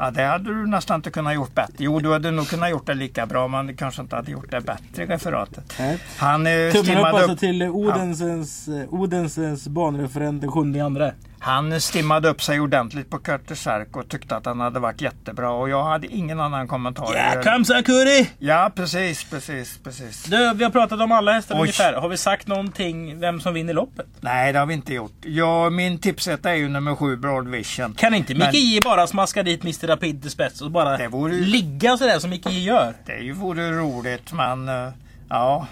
ja, 0.00 0.10
det 0.14 0.24
hade 0.24 0.54
du 0.54 0.66
nästan 0.66 0.96
inte 0.96 1.10
kunnat 1.10 1.34
gjort 1.34 1.54
bättre. 1.54 1.74
Jo, 1.78 2.00
du 2.00 2.12
hade 2.12 2.30
nog 2.30 2.48
kunnat 2.48 2.70
gjort 2.70 2.86
det 2.86 2.94
lika 2.94 3.26
bra 3.26 3.48
men 3.48 3.66
du 3.66 3.74
kanske 3.76 4.02
inte 4.02 4.16
hade 4.16 4.30
gjort 4.30 4.50
det 4.50 4.60
bättre 4.60 5.02
i 5.02 5.06
referatet. 5.06 5.80
Han 6.18 6.46
eh, 6.46 6.52
Tummen 6.72 6.98
upp 6.98 7.04
alltså 7.04 7.32
upp, 7.32 7.38
till 7.38 7.62
Odensens, 7.62 8.68
ja. 8.68 8.84
Odensens 8.90 9.68
banreferent 9.68 10.40
den 10.40 10.52
sjunde 10.52 10.78
i 10.78 10.82
andra. 10.82 11.12
Han 11.42 11.80
stimmade 11.80 12.28
upp 12.28 12.42
sig 12.42 12.60
ordentligt 12.60 13.10
på 13.10 13.18
Curtis 13.18 13.60
Sark 13.60 13.96
och 13.96 14.08
tyckte 14.08 14.36
att 14.36 14.46
han 14.46 14.60
hade 14.60 14.80
varit 14.80 15.00
jättebra. 15.00 15.50
Och 15.50 15.68
jag 15.68 15.84
hade 15.84 16.06
ingen 16.06 16.40
annan 16.40 16.68
kommentar. 16.68 17.14
Ja, 17.14 17.42
kom 17.42 17.64
Sakuri! 17.64 18.30
Ja, 18.38 18.70
precis, 18.74 19.24
precis, 19.30 19.78
precis. 19.84 20.24
Du, 20.24 20.52
vi 20.54 20.64
har 20.64 20.70
pratat 20.70 21.00
om 21.00 21.12
alla 21.12 21.32
hästar 21.32 21.54
Oj. 21.54 21.60
ungefär. 21.60 21.92
Har 21.92 22.08
vi 22.08 22.16
sagt 22.16 22.46
någonting 22.46 23.20
vem 23.20 23.40
som 23.40 23.54
vinner 23.54 23.74
loppet? 23.74 24.06
Nej, 24.20 24.52
det 24.52 24.58
har 24.58 24.66
vi 24.66 24.74
inte 24.74 24.94
gjort. 24.94 25.16
Ja, 25.24 25.70
min 25.70 25.98
tipsetta 25.98 26.50
är 26.50 26.54
ju 26.54 26.68
nummer 26.68 26.94
sju, 26.94 27.16
Broad 27.16 27.48
Vision. 27.48 27.94
Kan 27.94 28.14
inte 28.14 28.34
Micke 28.34 28.54
J 28.54 28.80
bara 28.84 29.06
smaska 29.06 29.42
dit 29.42 29.62
Mr 29.62 29.86
Rapid 29.86 30.22
till 30.22 30.30
spets 30.30 30.60
och 30.60 30.70
bara 30.70 31.08
vore 31.08 31.32
ligga 31.34 31.96
sådär 31.96 32.18
som 32.18 32.30
Micke 32.30 32.50
J 32.50 32.64
gör? 32.64 32.94
Det 33.06 33.18
ju 33.18 33.32
vore 33.32 33.70
roligt, 33.70 34.32
men 34.32 34.68
eh, 34.68 34.92
ja. 35.28 35.66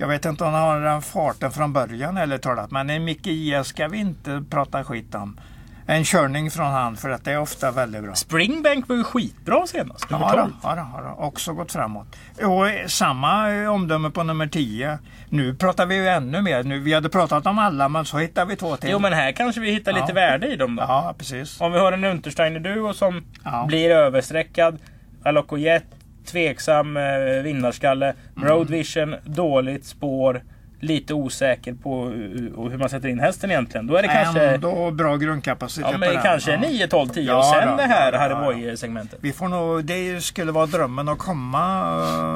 Jag 0.00 0.08
vet 0.08 0.24
inte 0.24 0.44
om 0.44 0.52
han 0.54 0.62
har 0.62 0.80
den 0.80 1.02
farten 1.02 1.50
från 1.50 1.72
början 1.72 2.16
eller 2.16 2.38
talat, 2.38 2.70
men 2.70 2.90
en 2.90 3.04
Micke 3.04 3.26
J 3.26 3.64
ska 3.64 3.88
vi 3.88 3.98
inte 3.98 4.44
prata 4.50 4.84
skit 4.84 5.14
om. 5.14 5.40
En 5.86 6.04
körning 6.04 6.50
från 6.50 6.66
han, 6.66 6.96
för 6.96 7.10
att 7.10 7.24
det 7.24 7.32
är 7.32 7.38
ofta 7.40 7.70
väldigt 7.70 8.02
bra. 8.02 8.14
Springbank 8.14 8.88
var 8.88 8.96
ju 8.96 9.04
skitbra 9.04 9.66
senast. 9.66 10.06
Ja, 10.10 10.30
12. 10.34 10.42
då, 10.46 10.58
ja, 10.62 10.74
då, 10.74 10.86
ja 11.04 11.14
också 11.26 11.52
gått 11.52 11.72
framåt. 11.72 12.06
Och 12.42 12.90
samma 12.90 13.50
eh, 13.54 13.72
omdöme 13.72 14.10
på 14.10 14.22
nummer 14.22 14.46
10. 14.46 14.98
Nu 15.28 15.54
pratar 15.54 15.86
vi 15.86 15.94
ju 15.94 16.08
ännu 16.08 16.42
mer. 16.42 16.62
Nu, 16.62 16.78
vi 16.78 16.94
hade 16.94 17.08
pratat 17.08 17.46
om 17.46 17.58
alla, 17.58 17.88
men 17.88 18.04
så 18.04 18.18
hittar 18.18 18.46
vi 18.46 18.56
två 18.56 18.76
till. 18.76 18.90
Jo 18.90 18.98
men 18.98 19.12
här 19.12 19.32
kanske 19.32 19.60
vi 19.60 19.70
hittar 19.70 19.92
lite 19.92 20.04
Ja. 20.08 20.14
värde 20.14 20.46
i 20.52 20.56
dem 20.56 20.76
då. 20.76 20.82
Ja, 20.82 21.14
precis. 21.18 21.60
Om 21.60 21.72
vi 21.72 21.78
har 21.78 21.92
en 21.92 22.04
Untersteiner 22.04 22.60
Duo 22.60 22.92
som 22.94 23.24
Ja. 23.44 23.64
blir 23.68 23.90
överstreckad. 23.90 24.78
Alocco 25.24 25.56
Jet, 25.56 25.84
tveksam 26.26 26.96
eh, 26.96 27.02
vinnarskalle. 27.42 28.14
Mm. 28.36 28.48
Road 28.48 28.70
Vision, 28.70 29.14
dåligt 29.24 29.84
spår. 29.84 30.42
Lite 30.82 31.14
osäker 31.14 31.74
på 31.74 32.04
uh, 32.06 32.70
hur 32.70 32.78
man 32.78 32.88
sätter 32.88 33.08
in 33.08 33.20
hästen 33.20 33.50
egentligen. 33.50 33.86
Då 33.86 33.96
är 33.96 34.02
det 34.02 34.08
kanske, 34.08 34.40
Ändå 34.46 34.90
bra 34.90 35.16
grundkapacitet 35.16 35.86
ja, 35.86 35.92
på 35.92 35.98
men 35.98 36.14
den. 36.14 36.22
kanske 36.22 36.52
Ja. 36.52 36.60
9, 36.60 36.86
12, 36.88 37.08
10 37.08 37.22
Ja, 37.22 37.38
och 37.38 37.44
sen 37.44 37.68
då, 37.68 37.76
det 37.76 37.82
här 37.82 38.12
ja, 38.12 38.18
Harry 38.18 38.32
ja, 38.32 38.44
Boy-segmentet. 38.44 39.18
Vi 39.22 39.32
får 39.32 39.48
nog, 39.48 39.84
det 39.84 40.20
skulle 40.24 40.52
vara 40.52 40.66
drömmen 40.66 41.08
att 41.08 41.18
komma 41.18 41.82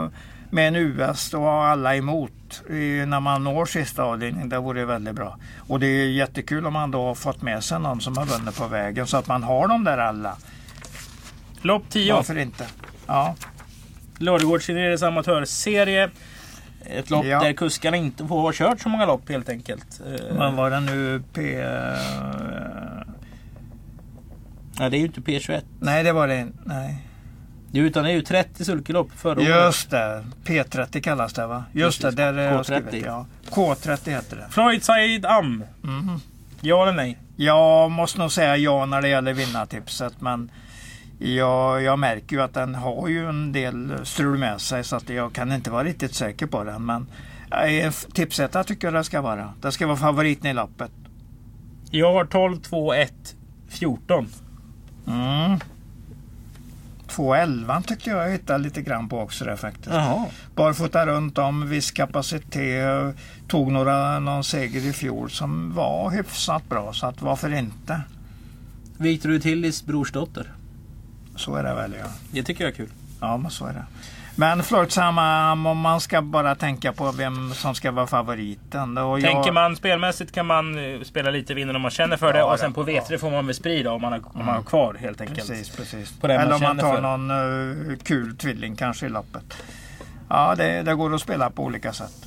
eh, 0.04 0.18
med 0.50 0.68
en 0.68 0.76
US 0.76 1.34
och 1.34 1.40
ha 1.40 1.66
alla 1.66 1.96
emot 1.96 2.62
eh, 2.68 2.74
när 3.06 3.20
man 3.20 3.44
når 3.44 3.66
sista 3.66 4.02
avdelningen. 4.02 4.48
Det 4.48 4.58
vore 4.58 4.84
väldigt 4.84 5.14
bra. 5.14 5.36
Och 5.68 5.80
det 5.80 5.86
är 5.86 6.06
jättekul 6.06 6.66
om 6.66 6.72
man 6.72 6.90
då 6.90 7.04
har 7.06 7.14
fått 7.14 7.42
med 7.42 7.64
sig 7.64 7.80
någon 7.80 8.00
som 8.00 8.16
har 8.16 8.24
vunnit 8.26 8.56
på 8.58 8.66
vägen 8.66 9.06
så 9.06 9.16
att 9.16 9.26
man 9.28 9.42
har 9.42 9.68
dem 9.68 9.84
där 9.84 9.98
alla. 9.98 10.36
Lopp 11.62 11.82
10. 11.90 12.12
Varför 12.14 12.38
inte? 12.38 12.66
Ja, 13.06 13.34
Ladugårds 14.24 15.02
amatörserie. 15.02 16.10
Ett 16.86 17.10
lopp 17.10 17.24
Ja. 17.26 17.40
där 17.42 17.52
kuskarna 17.52 17.96
inte 17.96 18.26
får 18.26 18.40
ha 18.40 18.52
kört 18.52 18.80
så 18.80 18.88
många 18.88 19.06
lopp 19.06 19.28
helt 19.28 19.48
enkelt. 19.48 20.00
Eh, 20.06 20.36
men 20.36 20.56
var 20.56 20.70
det 20.70 20.80
nu 20.80 21.22
P... 21.32 21.60
eh, 21.60 21.68
Nej, 24.78 24.90
det 24.90 24.96
är 24.96 24.98
ju 24.98 25.06
inte 25.06 25.20
P21. 25.20 25.62
Nej, 25.80 26.04
det 26.04 26.12
var 26.12 26.28
det 26.28 26.40
inte. 26.40 26.58
Nej. 26.64 26.96
Utan 27.72 28.04
det 28.04 28.10
är 28.10 28.14
ju 28.14 28.22
30 28.22 28.64
sulkelopp 28.64 29.08
förra 29.16 29.32
året. 29.40 29.48
Just 29.48 29.90
det. 29.90 30.24
P30 30.44 31.00
kallas 31.00 31.32
det 31.32 31.46
va? 31.46 31.64
Just 31.72 32.00
Precis. 32.02 32.16
det, 32.16 32.22
där 32.22 32.34
är 32.34 32.52
jag 32.52 32.60
K30. 32.62 32.88
skrivit. 32.88 33.06
Ja. 33.06 33.26
K30 33.50 34.10
heter 34.10 34.36
det. 34.36 34.46
Floyd 34.50 34.82
Said 34.84 35.26
Am. 35.26 35.64
Mhm. 35.82 36.20
Ja 36.60 36.82
eller 36.82 36.92
nej? 36.92 37.18
Jag 37.36 37.90
måste 37.90 38.18
nog 38.18 38.32
säga 38.32 38.56
ja 38.56 38.86
när 38.86 39.02
det 39.02 39.08
gäller 39.08 39.32
vinnartipset 39.32 40.20
men 40.20 40.50
jag, 41.24 41.82
jag 41.82 41.98
märker 41.98 42.36
ju 42.36 42.42
att 42.42 42.54
den 42.54 42.74
har 42.74 43.08
ju 43.08 43.28
en 43.28 43.52
del 43.52 43.92
strul 44.04 44.38
med 44.38 44.60
sig 44.60 44.84
så 44.84 44.96
att 44.96 45.08
jag 45.08 45.32
kan 45.32 45.52
inte 45.52 45.70
vara 45.70 45.84
riktigt 45.84 46.14
säker 46.14 46.46
på 46.46 46.64
den. 46.64 46.86
Men 46.86 47.06
eh, 47.50 47.92
tipsetta 47.92 48.64
tycker 48.64 48.86
jag 48.86 48.94
det 48.94 49.04
ska 49.04 49.20
vara. 49.20 49.52
Det 49.60 49.72
ska 49.72 49.86
vara 49.86 49.96
favoriten 49.96 50.50
i 50.50 50.54
loppet. 50.54 50.90
Jag 51.90 52.12
har 52.12 52.24
12, 52.24 52.60
2, 52.60 52.94
1, 52.94 53.12
14. 53.68 54.28
Mm. 55.06 55.58
2.11 57.08 57.82
tyckte 57.82 58.10
jag 58.10 58.26
jag 58.26 58.32
hittade 58.32 58.58
lite 58.58 58.82
grann 58.82 59.08
på 59.08 59.20
också 59.20 59.44
där 59.44 59.56
faktiskt. 59.56 59.86
Jaha. 59.88 60.26
Barfota 60.54 61.06
runt 61.06 61.38
om, 61.38 61.68
viss 61.68 61.90
kapacitet. 61.90 63.16
Tog 63.48 63.72
några, 63.72 64.18
någon 64.18 64.44
seger 64.44 64.86
i 64.86 64.92
fjol 64.92 65.30
som 65.30 65.74
var 65.74 66.10
hyfsat 66.10 66.68
bra 66.68 66.92
så 66.92 67.06
att 67.06 67.22
varför 67.22 67.54
inte? 67.54 68.00
Victor 68.98 69.30
Utillis 69.30 69.84
brorsdotter. 69.84 70.52
Så 71.36 71.56
är 71.56 71.62
det 71.62 71.74
väl 71.74 71.94
ja. 71.98 72.06
Det 72.30 72.42
tycker 72.42 72.64
jag 72.64 72.72
är 72.72 72.76
kul. 72.76 72.90
Ja, 73.20 73.36
men 73.36 73.50
så 73.50 73.66
är 73.66 73.72
det. 73.72 73.84
Men 74.36 74.62
Floydsamma, 74.62 75.52
om 75.52 75.78
man 75.78 76.00
ska 76.00 76.22
bara 76.22 76.54
tänka 76.54 76.92
på 76.92 77.12
vem 77.12 77.54
som 77.54 77.74
ska 77.74 77.90
vara 77.90 78.06
favoriten. 78.06 78.98
Och 78.98 79.20
jag, 79.20 79.32
Tänker 79.32 79.52
man 79.52 79.76
spelmässigt 79.76 80.32
kan 80.32 80.46
man 80.46 80.94
eh, 80.94 81.00
spela 81.00 81.30
lite 81.30 81.54
vinnare 81.54 81.76
om 81.76 81.82
man 81.82 81.90
känner 81.90 82.16
för 82.16 82.32
det. 82.32 82.38
Ja, 82.38 82.52
och 82.52 82.58
sen 82.58 82.72
på 82.72 82.90
ja. 82.90 83.02
V3 83.08 83.18
får 83.18 83.30
man 83.30 83.46
väl 83.46 83.54
sprida 83.54 83.92
om 83.92 84.02
man 84.02 84.12
har, 84.12 84.20
om 84.24 84.46
man 84.46 84.54
har 84.54 84.62
kvar 84.62 84.94
helt 84.94 85.20
enkelt. 85.20 85.48
Precis, 85.48 85.76
precis. 85.76 86.12
Eller 86.22 86.52
om 86.54 86.60
man 86.62 86.78
tar 86.78 86.94
för. 86.94 87.00
någon 87.02 87.30
eh, 87.90 87.96
kul 88.04 88.36
tvilling 88.36 88.76
kanske 88.76 89.06
i 89.06 89.08
loppet. 89.08 89.54
Ja, 90.28 90.54
det, 90.54 90.82
det 90.82 90.94
går 90.94 91.14
att 91.14 91.20
spela 91.20 91.50
på 91.50 91.62
olika 91.62 91.92
sätt. 91.92 92.26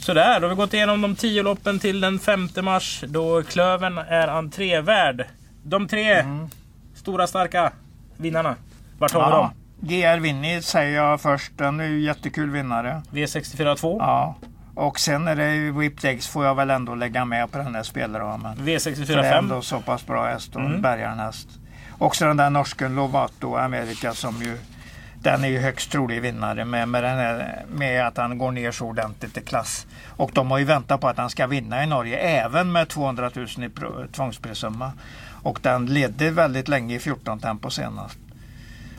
Sådär, 0.00 0.40
då 0.40 0.46
har 0.46 0.50
vi 0.50 0.56
gått 0.56 0.74
igenom 0.74 1.00
de 1.00 1.16
10 1.16 1.42
loppen 1.42 1.78
till 1.78 2.00
den 2.00 2.18
5 2.18 2.48
mars. 2.62 3.04
Då 3.06 3.42
Klöven 3.42 3.98
är 3.98 4.28
entrévärd. 4.28 5.24
De 5.62 5.88
tre 5.88 6.12
Mm. 6.12 6.48
Stora 7.08 7.26
starka 7.26 7.72
vinnarna. 8.16 8.54
Vart 8.98 9.12
har 9.12 9.24
vi 9.26 9.30
dem? 9.36 9.50
GR 10.14 10.20
Winnie 10.20 10.62
säger 10.62 10.96
jag 10.96 11.20
först. 11.20 11.52
Den 11.56 11.80
är 11.80 11.84
ju 11.84 12.00
jättekul 12.00 12.50
vinnare. 12.50 13.02
V64 13.10 13.76
2. 13.76 13.96
Ja. 14.00 14.34
Och 14.74 15.00
sen 15.00 15.28
är 15.28 15.36
det 15.36 15.54
ju 15.54 15.72
Whipped 15.72 16.10
Eggs 16.10 16.28
får 16.28 16.44
jag 16.44 16.54
väl 16.54 16.70
ändå 16.70 16.94
lägga 16.94 17.24
med 17.24 17.50
på 17.52 17.58
den 17.58 17.74
här 17.74 17.82
spelramen. 17.82 18.56
För 18.56 18.62
V64 18.64 19.06
det 19.06 19.14
är 19.14 19.32
5. 19.32 19.44
ändå 19.44 19.62
så 19.62 19.80
pass 19.80 20.06
bra 20.06 20.26
häst 20.26 20.56
och 20.56 20.60
Mm. 20.62 20.82
bärgarnhäst. 20.82 21.48
Också 21.98 22.24
den 22.24 22.36
där 22.36 22.50
norsken 22.50 22.94
Lovato 22.94 23.56
Amerika 23.56 24.12
som 24.14 24.42
ju 24.42 24.58
den 25.22 25.44
är 25.44 25.48
ju 25.48 25.58
högst 25.58 25.92
trolig 25.92 26.22
vinnare 26.22 26.64
med, 26.64 26.88
med, 26.88 27.02
här, 27.02 27.64
med 27.68 28.06
att 28.06 28.16
han 28.16 28.38
går 28.38 28.50
ner 28.50 28.72
så 28.72 28.86
ordentligt 28.86 29.36
i 29.36 29.40
klass. 29.40 29.86
Och 30.06 30.30
de 30.34 30.50
har 30.50 30.58
ju 30.58 30.64
väntat 30.64 31.00
på 31.00 31.08
att 31.08 31.18
han 31.18 31.30
ska 31.30 31.46
vinna 31.46 31.84
i 31.84 31.86
Norge 31.86 32.18
även 32.18 32.72
med 32.72 32.88
200 32.88 33.30
000 33.34 33.46
i 33.46 33.70
tvångsprisumma. 34.12 34.92
Och 35.42 35.58
den 35.62 35.86
ledde 35.86 36.30
väldigt 36.30 36.68
länge 36.68 36.94
i 36.94 36.98
14 36.98 37.38
tempo 37.38 37.70
senast. 37.70 38.18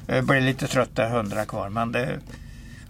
Jag 0.07 0.25
blev 0.25 0.41
lite 0.41 0.67
trött 0.67 0.95
där 0.95 1.07
100 1.07 1.45
kvar 1.45 1.69
men 1.69 1.91
det 1.91 2.19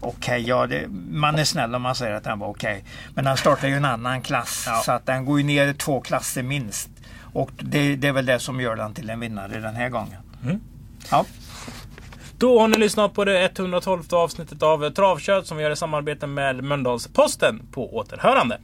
Okej, 0.02 0.42
ja, 0.48 0.68
det, 0.68 0.88
man 1.10 1.36
är 1.36 1.44
snäll 1.44 1.76
om 1.76 1.82
man 1.82 1.96
säger 1.96 2.16
att 2.16 2.24
den 2.24 2.40
var 2.40 2.48
okej. 2.48 2.84
Men 3.14 3.26
den 3.26 3.38
startar 3.38 3.68
ju 3.68 3.76
en 3.76 3.86
annan 3.86 4.22
klass 4.22 4.64
Ja. 4.68 4.82
så 4.86 4.92
att 4.92 5.06
den 5.06 5.26
går 5.26 5.40
ju 5.40 5.46
ner 5.46 5.74
två 5.74 6.02
klasser 6.02 6.44
minst. 6.44 6.90
Och 7.34 7.52
det, 7.56 7.96
det 7.96 8.08
är 8.08 8.12
väl 8.12 8.26
det 8.26 8.40
som 8.40 8.62
gör 8.62 8.76
den 8.76 8.94
till 8.94 9.10
en 9.10 9.20
vinnare 9.20 9.60
den 9.60 9.76
här 9.76 9.90
gången. 9.90 10.22
Mm. 10.44 10.60
Ja. 11.12 11.26
Då 12.40 12.60
har 12.60 12.68
ni 12.68 12.78
lyssnat 12.78 13.14
på 13.14 13.26
det 13.26 13.40
112 13.40 14.04
avsnittet 14.12 14.64
av 14.64 14.90
Travkött 14.90 15.48
som 15.48 15.58
vi 15.58 15.64
gör 15.64 15.72
i 15.72 15.76
samarbete 15.76 16.28
med 16.28 16.64
Mölndals-Posten 16.64 17.62
På 17.72 17.96
återhörande. 17.96 18.58